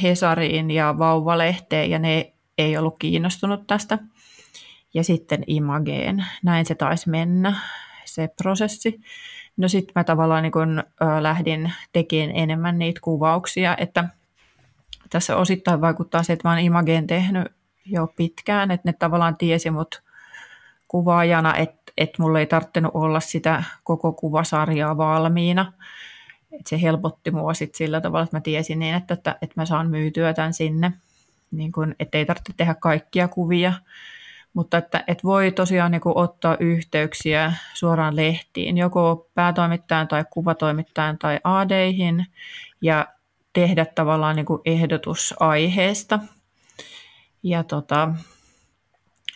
[0.02, 3.98] Hesariin ja Vauvalehteen ja ne ei ollut kiinnostunut tästä.
[4.94, 6.26] Ja sitten Imageen.
[6.42, 7.56] Näin se taisi mennä,
[8.04, 9.00] se prosessi.
[9.56, 14.04] No sitten mä tavallaan niin kun, ö, lähdin tekemään enemmän niitä kuvauksia, että
[15.10, 17.52] tässä osittain vaikuttaa se, että mä oon Imageen tehnyt
[17.86, 20.02] jo pitkään, että ne tavallaan tiesi mut
[20.88, 25.72] kuvaajana, että, että mulla ei tarvinnut olla sitä koko kuvasarjaa valmiina.
[26.52, 29.66] Et se helpotti mua sit sillä tavalla, että mä tiesin niin, että, että, että mä
[29.66, 30.92] saan myytyä tämän sinne,
[31.50, 33.72] niin kun, että ei tarvitse tehdä kaikkia kuvia,
[34.54, 41.18] mutta että, että voi tosiaan niin kuin ottaa yhteyksiä suoraan lehtiin, joko päätoimittajan tai kuvatoimittajan
[41.18, 42.26] tai ADihin
[42.80, 43.06] ja
[43.52, 46.18] tehdä tavallaan niin ehdotus aiheesta.
[47.42, 48.14] Ja tota,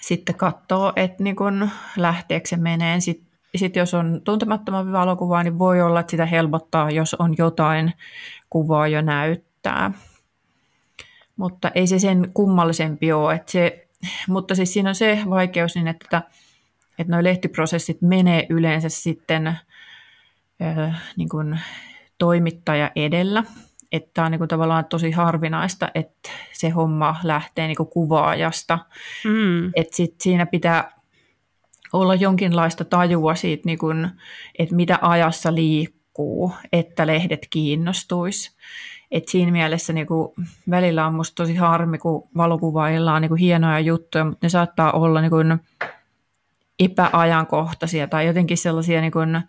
[0.06, 3.00] sitten katsoa, että niin kun lähteekö se menee.
[3.00, 3.26] Sitten
[3.56, 7.92] sit jos on tuntemattoman valokuva, niin voi olla, että sitä helpottaa, jos on jotain
[8.50, 9.92] kuvaa jo näyttää.
[11.36, 13.34] Mutta ei se sen kummallisempi ole.
[13.34, 13.88] Että se,
[14.28, 16.22] mutta siis siinä on se vaikeus, niin että,
[16.98, 21.60] että nuo lehtiprosessit menee yleensä sitten äh, niin kuin
[22.18, 23.44] toimittaja edellä.
[23.96, 28.78] Että on niin kuin tavallaan tosi harvinaista, että se homma lähtee niin kuin kuvaajasta.
[29.24, 29.66] Mm.
[29.74, 30.92] Että sit siinä pitää
[31.92, 34.10] olla jonkinlaista tajua siitä, niin kuin,
[34.58, 38.56] että mitä ajassa liikkuu, että lehdet kiinnostuisi.
[39.10, 40.32] Et siinä mielessä niin kuin,
[40.70, 44.92] välillä on musta tosi harmi, kun valokuvailla on niin kuin, hienoja juttuja, mutta ne saattaa
[44.92, 45.58] olla niin kuin,
[46.78, 49.42] epäajankohtaisia tai jotenkin sellaisia niin kuin,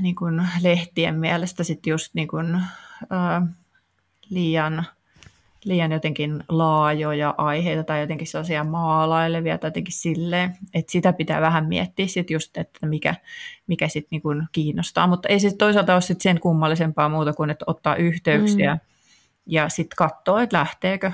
[0.00, 2.60] niin kuin lehtien mielestä sit just niin kuin,
[3.10, 3.42] ää,
[4.30, 4.84] liian,
[5.64, 11.66] liian jotenkin laajoja aiheita tai jotenkin sellaisia maalailevia tai jotenkin silleen, että sitä pitää vähän
[11.66, 13.14] miettiä sit just, että mikä,
[13.66, 17.50] mikä sitten niin kuin kiinnostaa, mutta ei se toisaalta ole sit sen kummallisempaa muuta kuin,
[17.50, 18.80] että ottaa yhteyksiä mm.
[19.46, 21.12] ja sitten katsoo, että lähteekö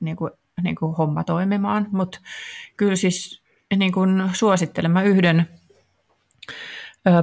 [0.00, 0.30] niin kuin,
[0.62, 2.20] niin kuin homma toimimaan, mutta
[2.76, 3.42] kyllä siis
[3.76, 5.59] niin kuin suosittelen, mä yhden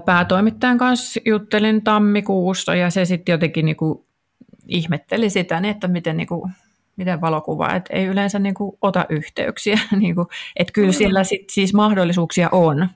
[0.05, 4.05] päätoimittajan kanssa juttelin tammikuussa ja se sitten jotenkin niinku
[4.67, 6.49] ihmetteli sitä, niin että miten, niinku,
[6.95, 9.79] miten valokuva, että ei yleensä niinku ota yhteyksiä.
[9.99, 12.89] niinku, että kyllä sillä sit siis mahdollisuuksia on.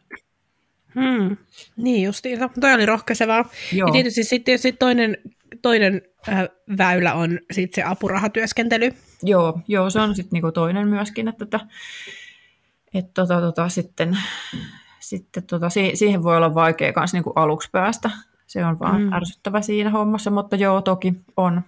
[0.96, 1.38] Hmm.
[1.78, 2.50] Niin justiinsa.
[2.62, 3.46] Toi oli rohkaisevaa.
[3.74, 3.88] Joo.
[3.88, 5.18] Ja tietysti sitten sit toinen,
[5.62, 6.44] toinen äh,
[6.78, 8.92] väylä on sit se apurahatyöskentely.
[9.24, 11.60] Joo, joo se on sitten niinku toinen myöskin, että, että,
[12.94, 14.18] että tota, tota, sitten
[15.12, 18.12] sitten tota, siihen voi olla vaikea myös niin aluksi päästä.
[18.48, 19.14] Se on vaan mm.
[19.14, 21.62] ärsyttävä siinä hommassa, mutta joo, toki on.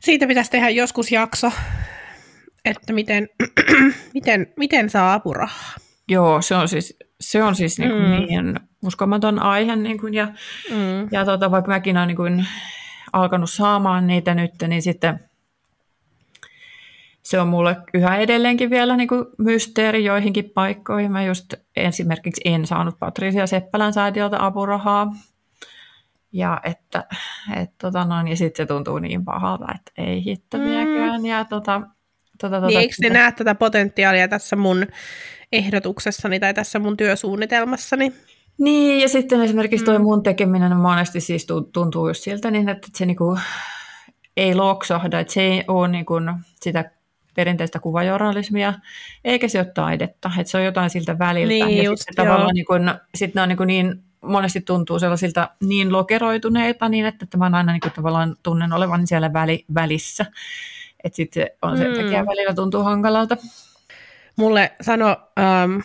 [0.00, 1.52] Siitä pitäisi tehdä joskus jakso,
[2.64, 3.28] että miten,
[4.14, 5.74] miten, miten saa apurahaa.
[6.08, 8.26] Joo, se on siis, se on siis niin, mm.
[8.28, 9.76] niin uskomaton aihe.
[9.76, 10.26] Niin kuin, ja
[10.70, 11.08] mm.
[11.10, 12.46] ja tota, vaikka mäkin olen niin kuin,
[13.12, 15.20] alkanut saamaan niitä nyt, niin sitten
[17.26, 21.12] se on mulle yhä edelleenkin vielä niin kuin mysteeri joihinkin paikkoihin.
[21.12, 25.14] Mä just esimerkiksi en saanut Patricia Seppälän säätiöltä apurahaa.
[26.32, 27.04] Ja, että,
[27.56, 31.20] et, tota noin, ja sitten se tuntuu niin pahalta, että ei hittäviäkään.
[31.20, 31.26] Mm.
[31.26, 31.80] Ja, tota,
[32.40, 34.86] tota, tota, niin eikö ne näe tätä potentiaalia tässä mun
[35.52, 38.12] ehdotuksessani tai tässä mun työsuunnitelmassani?
[38.58, 40.02] Niin, ja sitten esimerkiksi tuo mm.
[40.02, 43.38] mun tekeminen monesti siis tuntuu just siltä, niin että se niinku
[44.36, 46.14] ei loksahda, että se ei ole niinku
[46.60, 46.95] sitä
[47.36, 48.74] perinteistä kuvajournalismia,
[49.24, 50.30] eikä se ole taidetta.
[50.38, 51.66] Että se on jotain siltä väliltä.
[51.66, 55.50] Niin, ja just, sitten tavallaan niin, kun, sit ne on niin, niin monesti tuntuu sellaisilta
[55.60, 60.26] niin lokeroituneita, niin että tämä on aina niin kuin tavallaan tunnen olevan siellä väli, välissä.
[61.04, 61.96] Että sitten on sen mm.
[61.96, 63.36] takia välillä tuntuu hankalalta.
[64.36, 65.78] Mulle sano ähm,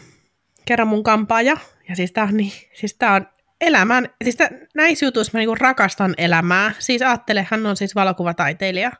[0.66, 1.58] kerran mun kampaaja,
[1.90, 3.28] ja siis tää on, niin, siis tää on
[3.62, 6.74] elämän, siis tää, näissä jutuissa mä niinku rakastan elämää.
[6.80, 8.92] Siis ajattele, hän on siis valokuvataiteilija,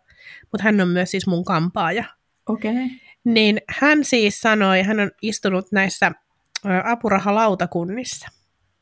[0.52, 2.04] mutta hän on myös siis mun kampaaja.
[2.50, 2.74] Okay.
[3.24, 6.12] Niin hän siis sanoi, hän on istunut näissä
[6.84, 8.28] apurahalautakunnissa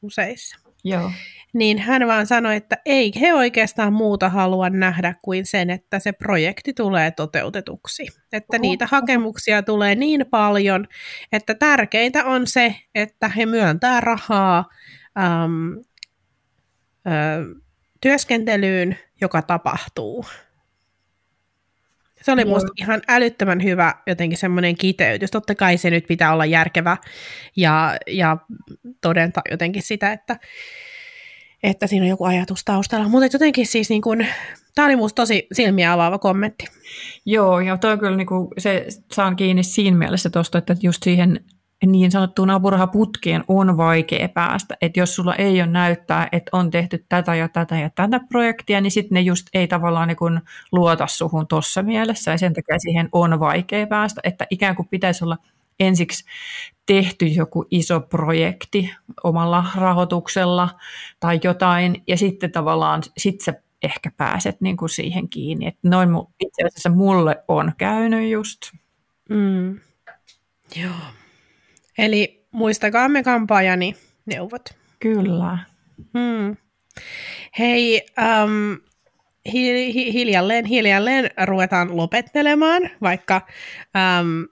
[0.02, 0.60] useissa.
[0.84, 1.12] Joo.
[1.54, 6.12] Niin hän vaan sanoi, että ei he oikeastaan muuta halua nähdä kuin sen, että se
[6.12, 8.08] projekti tulee toteutetuksi.
[8.34, 8.62] Että Oho.
[8.62, 10.88] niitä hakemuksia tulee niin paljon,
[11.32, 14.70] että tärkeintä on se, että he myöntää rahaa
[15.18, 15.78] äm,
[17.08, 17.62] ö,
[18.02, 20.26] työskentelyyn, joka tapahtuu.
[22.22, 25.32] Se oli musta ihan älyttömän hyvä jotenkin semmoinen kiteytys.
[25.32, 26.98] Totta kai se nyt pitää olla järkevä
[27.56, 28.38] ja, ja
[29.02, 30.40] todentaa jotenkin sitä, että,
[31.64, 33.08] että siinä on joku ajatus taustalla.
[33.08, 34.26] Mutta jotenkin siis niin kun,
[34.76, 36.66] tämä oli musta tosi silmiä avaava kommentti.
[37.26, 41.40] Joo, ja toi kyllä niin kuin, se saan kiinni siinä mielessä tuosta, että just siihen
[41.86, 44.78] niin sanottuun apurahaputkeen on vaikea päästä.
[44.82, 48.82] Että jos sulla ei ole näyttää, että on tehty tätä ja tätä ja tätä projektia,
[48.82, 52.32] niin sitten ne just ei tavallaan niin kuin luota suhun tuossa mielessä.
[52.32, 55.38] Ja sen takia siihen on vaikea päästä, että ikään kuin pitäisi olla
[55.80, 56.26] ensiksi
[56.86, 60.70] tehty joku iso projekti omalla rahoituksella
[61.20, 63.54] tai jotain, ja sitten tavallaan sit sä
[63.84, 65.68] ehkä pääset niin kuin siihen kiinni.
[65.68, 66.10] Että noin
[66.40, 68.60] itse asiassa mulle on käynyt just.
[69.30, 69.80] Mm.
[70.76, 71.19] Joo.
[72.00, 73.96] Eli muistakaamme kampaajani
[74.26, 74.62] neuvot.
[75.00, 75.58] Kyllä.
[75.98, 76.58] Hmm.
[77.60, 78.06] Hei,
[78.44, 78.78] um,
[79.54, 83.48] hi- hi- hiljalleen, hiljalleen ruvetaan lopettelemaan, vaikka
[84.22, 84.48] um,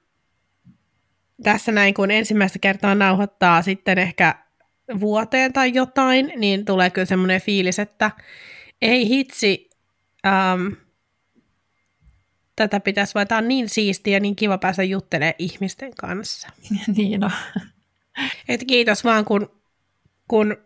[1.43, 4.35] tässä näin kun ensimmäistä kertaa nauhoittaa sitten ehkä
[4.99, 8.11] vuoteen tai jotain, niin tulee kyllä semmoinen fiilis, että
[8.81, 9.69] ei hitsi,
[10.27, 10.75] um,
[12.57, 16.47] tätä pitäisi vaan, tämä on niin siistiä ja niin kiva päästä juttelemaan ihmisten kanssa.
[16.97, 17.31] niin on.
[18.49, 19.61] Et kiitos vaan, kun,
[20.27, 20.57] kun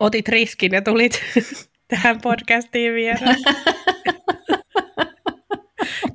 [0.00, 1.22] otit riskin ja tulit
[1.88, 3.36] tähän podcastiin vieraan.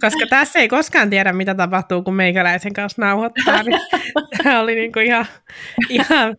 [0.01, 3.63] Koska tässä ei koskaan tiedä, mitä tapahtuu, kun meikäläisen kanssa nauhoittaa.
[3.63, 3.79] Niin
[4.43, 5.25] tämä oli niinku ihan,
[5.89, 6.37] ihan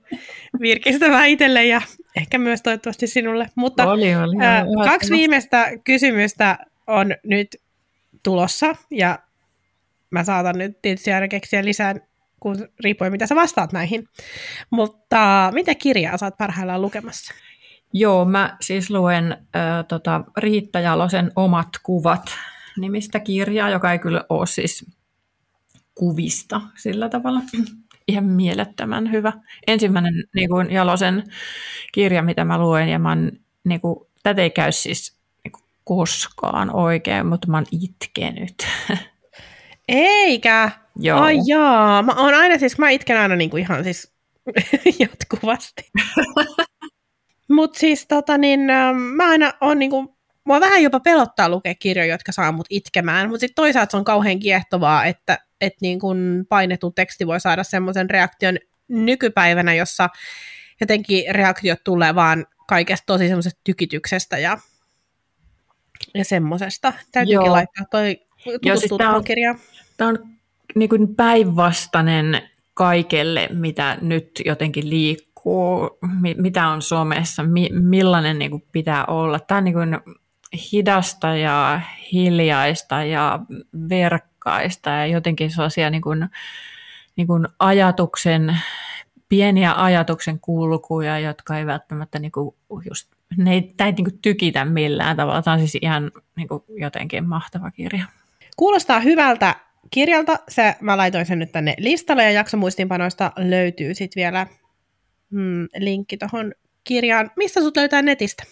[0.61, 1.81] virkistävää itselle ja
[2.17, 3.47] ehkä myös toivottavasti sinulle.
[3.55, 7.49] Mutta oli, oli, ää, kaksi viimeistä kysymystä on nyt
[8.23, 9.19] tulossa ja
[10.11, 11.95] mä saatan nyt tietysti aina keksiä lisää,
[12.41, 14.09] kun riippuen mitä sä vastaat näihin.
[14.71, 17.35] Mutta mitä kirjaa sä oot parhaillaan lukemassa?
[17.93, 22.35] Joo, mä siis luen äh, tota, Riitta Jalosen Omat kuvat
[22.77, 24.87] nimistä kirjaa, joka ei kyllä ole siis
[25.95, 27.41] kuvista sillä tavalla.
[28.09, 29.33] Ihan mielettömän hyvä.
[29.67, 31.25] Ensimmäinen niin kuin Jalosen
[31.93, 33.33] kirja, mitä mä luen, ja mä oon,
[33.65, 35.18] niin kuin, tätä ei käy siis
[35.89, 38.67] koskaan oikein, mutta mä oon itkenyt.
[39.89, 40.71] Eikä?
[40.97, 41.21] Joo.
[41.21, 44.13] Ai jaa, mä oon aina siis, mä itken aina niin kuin ihan siis
[45.01, 45.91] jatkuvasti.
[47.49, 52.15] Mutta siis tota niin, ähm, mä aina on niinku, mua vähän jopa pelottaa lukea kirjoja,
[52.15, 56.47] jotka saa mut itkemään, mutta sitten toisaalta se on kauhean kiehtovaa, että et niin kun
[56.49, 58.59] painettu teksti voi saada semmoisen reaktion
[58.89, 60.09] nykypäivänä, jossa
[60.81, 64.59] jotenkin reaktiot tulee vaan kaikesta tosi semmoisesta tykityksestä ja,
[66.15, 66.93] ja semmoisesta.
[67.13, 67.53] Täytyykin Joo.
[67.53, 69.59] laittaa toi tutustua siis tuohon on- kirjaan.
[69.97, 70.19] Tämä on
[70.75, 72.43] niin kuin päinvastainen
[72.75, 79.41] kaikelle, mitä nyt jotenkin liikkuu, mi- mitä on somessa, mi- millainen niin kuin pitää olla.
[79.41, 79.99] Tämä on niin kuin
[80.73, 81.81] hidasta ja
[82.13, 83.39] hiljaista ja
[83.89, 86.29] verkkaista ja jotenkin sellaisia niin kuin,
[87.17, 88.59] niin kuin ajatuksen,
[89.29, 92.55] pieniä ajatuksen kulkuja, jotka ei välttämättä niin kuin
[92.89, 95.43] just, ne ei, ei niin kuin tykitä millään tavalla.
[95.43, 98.05] Tämä on siis ihan niin kuin jotenkin mahtava kirja.
[98.57, 99.55] Kuulostaa hyvältä
[99.91, 100.39] kirjalta.
[100.49, 104.47] Se, mä laitoin sen nyt tänne listalle ja jaksomuistiinpanoista löytyy sitten vielä
[105.31, 106.53] mm, linkki tuohon
[106.85, 107.31] kirjaan.
[107.37, 108.45] Mistä sut löytää netistä?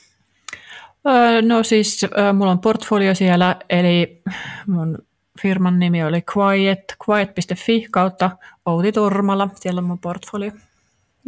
[1.06, 4.22] Öö, No siis öö, mulla on portfolio siellä, eli
[4.66, 4.98] mun
[5.42, 8.30] firman nimi oli Quiet, quiet.fi kautta
[8.66, 10.52] Outi Turmala, siellä on mun portfolio.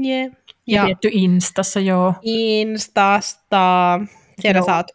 [0.07, 0.33] Yeah.
[0.67, 2.15] Ja, Ja tietty Instassa, joo.
[2.23, 4.01] Instasta.
[4.41, 4.67] Siellä Joo.
[4.67, 4.87] sä oot.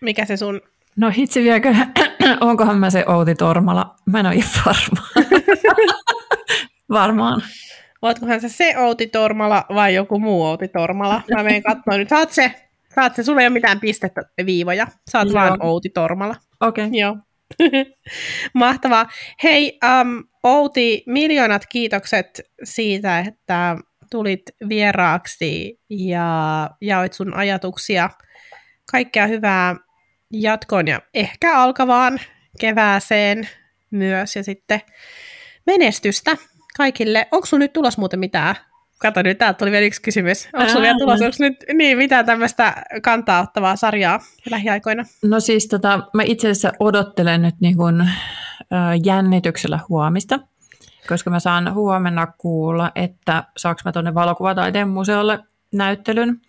[0.00, 0.60] Mikä se sun...
[0.96, 1.74] No hitsi viekö,
[2.40, 3.94] onkohan mä se Outi Tormala?
[4.06, 5.06] Mä en ole ihan varma.
[6.90, 7.42] Varmaan.
[8.02, 11.22] Ootkohan se se Outi Tormala vai joku muu Outi Tormala?
[11.36, 12.08] Mä menen katsomaan nyt.
[12.08, 12.54] Saat se.
[12.94, 13.22] Saat se.
[13.22, 14.86] Sulla ei ole mitään pistettä viivoja.
[15.10, 15.34] Saat Joo.
[15.34, 16.34] vaan Outi Tormala.
[16.60, 16.86] Okei.
[16.86, 16.98] Okay.
[16.98, 17.16] Joo.
[18.54, 19.06] Mahtavaa.
[19.42, 23.76] Hei, um, Outi, miljoonat kiitokset siitä, että
[24.10, 28.10] tulit vieraaksi ja jaoit sun ajatuksia.
[28.90, 29.76] Kaikkea hyvää
[30.32, 32.20] jatkoon ja ehkä alkavaan
[32.60, 33.48] kevääseen
[33.90, 34.80] myös ja sitten
[35.66, 36.36] menestystä
[36.76, 37.28] kaikille.
[37.30, 38.54] Onko sun nyt tulos muuten mitään?
[38.98, 40.48] Kato nyt, täältä tuli vielä yksi kysymys.
[40.52, 45.04] Onko sulla vielä tulos, onko nyt niin, mitään tämmöistä kantaa ottavaa sarjaa lähiaikoina?
[45.24, 48.06] No siis tota, mä itse asiassa odottelen nyt niin kuin, ö,
[49.04, 50.40] jännityksellä huomista,
[51.08, 55.38] koska mä saan huomenna kuulla, että saanko mä tuonne valokuvataiteen museolle
[55.72, 56.40] näyttelyn.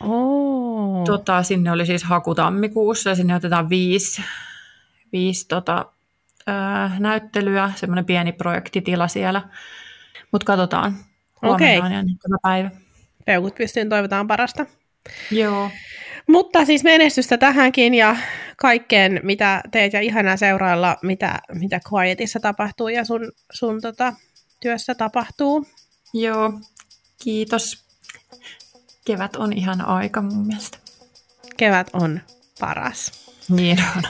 [0.00, 1.04] Oh.
[1.04, 4.22] Tota, sinne oli siis haku tammikuussa ja sinne otetaan viisi,
[5.12, 5.86] viisi tota,
[6.46, 9.42] ää, näyttelyä, semmoinen pieni projektitila siellä.
[10.32, 10.96] Mutta katsotaan.
[11.42, 12.08] Huomenna Okei.
[12.30, 12.70] on päivä.
[13.24, 14.66] Peukut pystyyn, toivotaan parasta.
[15.30, 15.70] Joo.
[16.28, 18.16] Mutta siis menestystä tähänkin ja
[18.56, 24.12] kaikkeen, mitä teet ja ihanaa seurailla, mitä, mitä Quietissa tapahtuu ja sun, sun tota,
[24.60, 25.66] työssä tapahtuu.
[26.14, 26.52] Joo,
[27.22, 27.86] kiitos.
[29.04, 30.78] Kevät on ihan aika mun mielestä.
[31.56, 32.20] Kevät on
[32.60, 33.12] paras.
[33.48, 34.02] Niin on.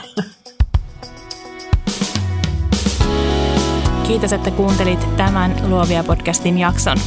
[4.07, 6.97] Kiitos, että kuuntelit tämän Luovia podcastin jakson.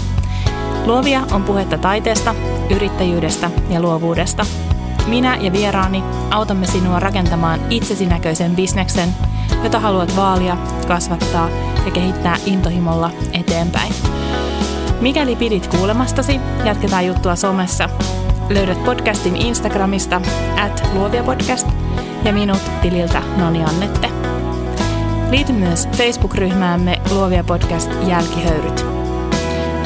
[0.84, 2.34] Luovia on puhetta taiteesta,
[2.70, 4.46] yrittäjyydestä ja luovuudesta.
[5.10, 9.08] Minä ja vieraani autamme sinua rakentamaan itsesi näköisen bisneksen,
[9.64, 10.56] jota haluat vaalia,
[10.88, 11.48] kasvattaa
[11.84, 13.92] ja kehittää intohimolla eteenpäin.
[15.00, 17.88] Mikäli pidit kuulemastasi, jatketaan juttua somessa.
[18.48, 20.20] Löydät podcastin Instagramista
[20.64, 21.68] at luoviapodcast
[22.24, 24.10] ja minut tililtä Noni Annette.
[25.30, 28.89] Liity myös Facebook-ryhmäämme Luovia podcast Jälkihöyryt.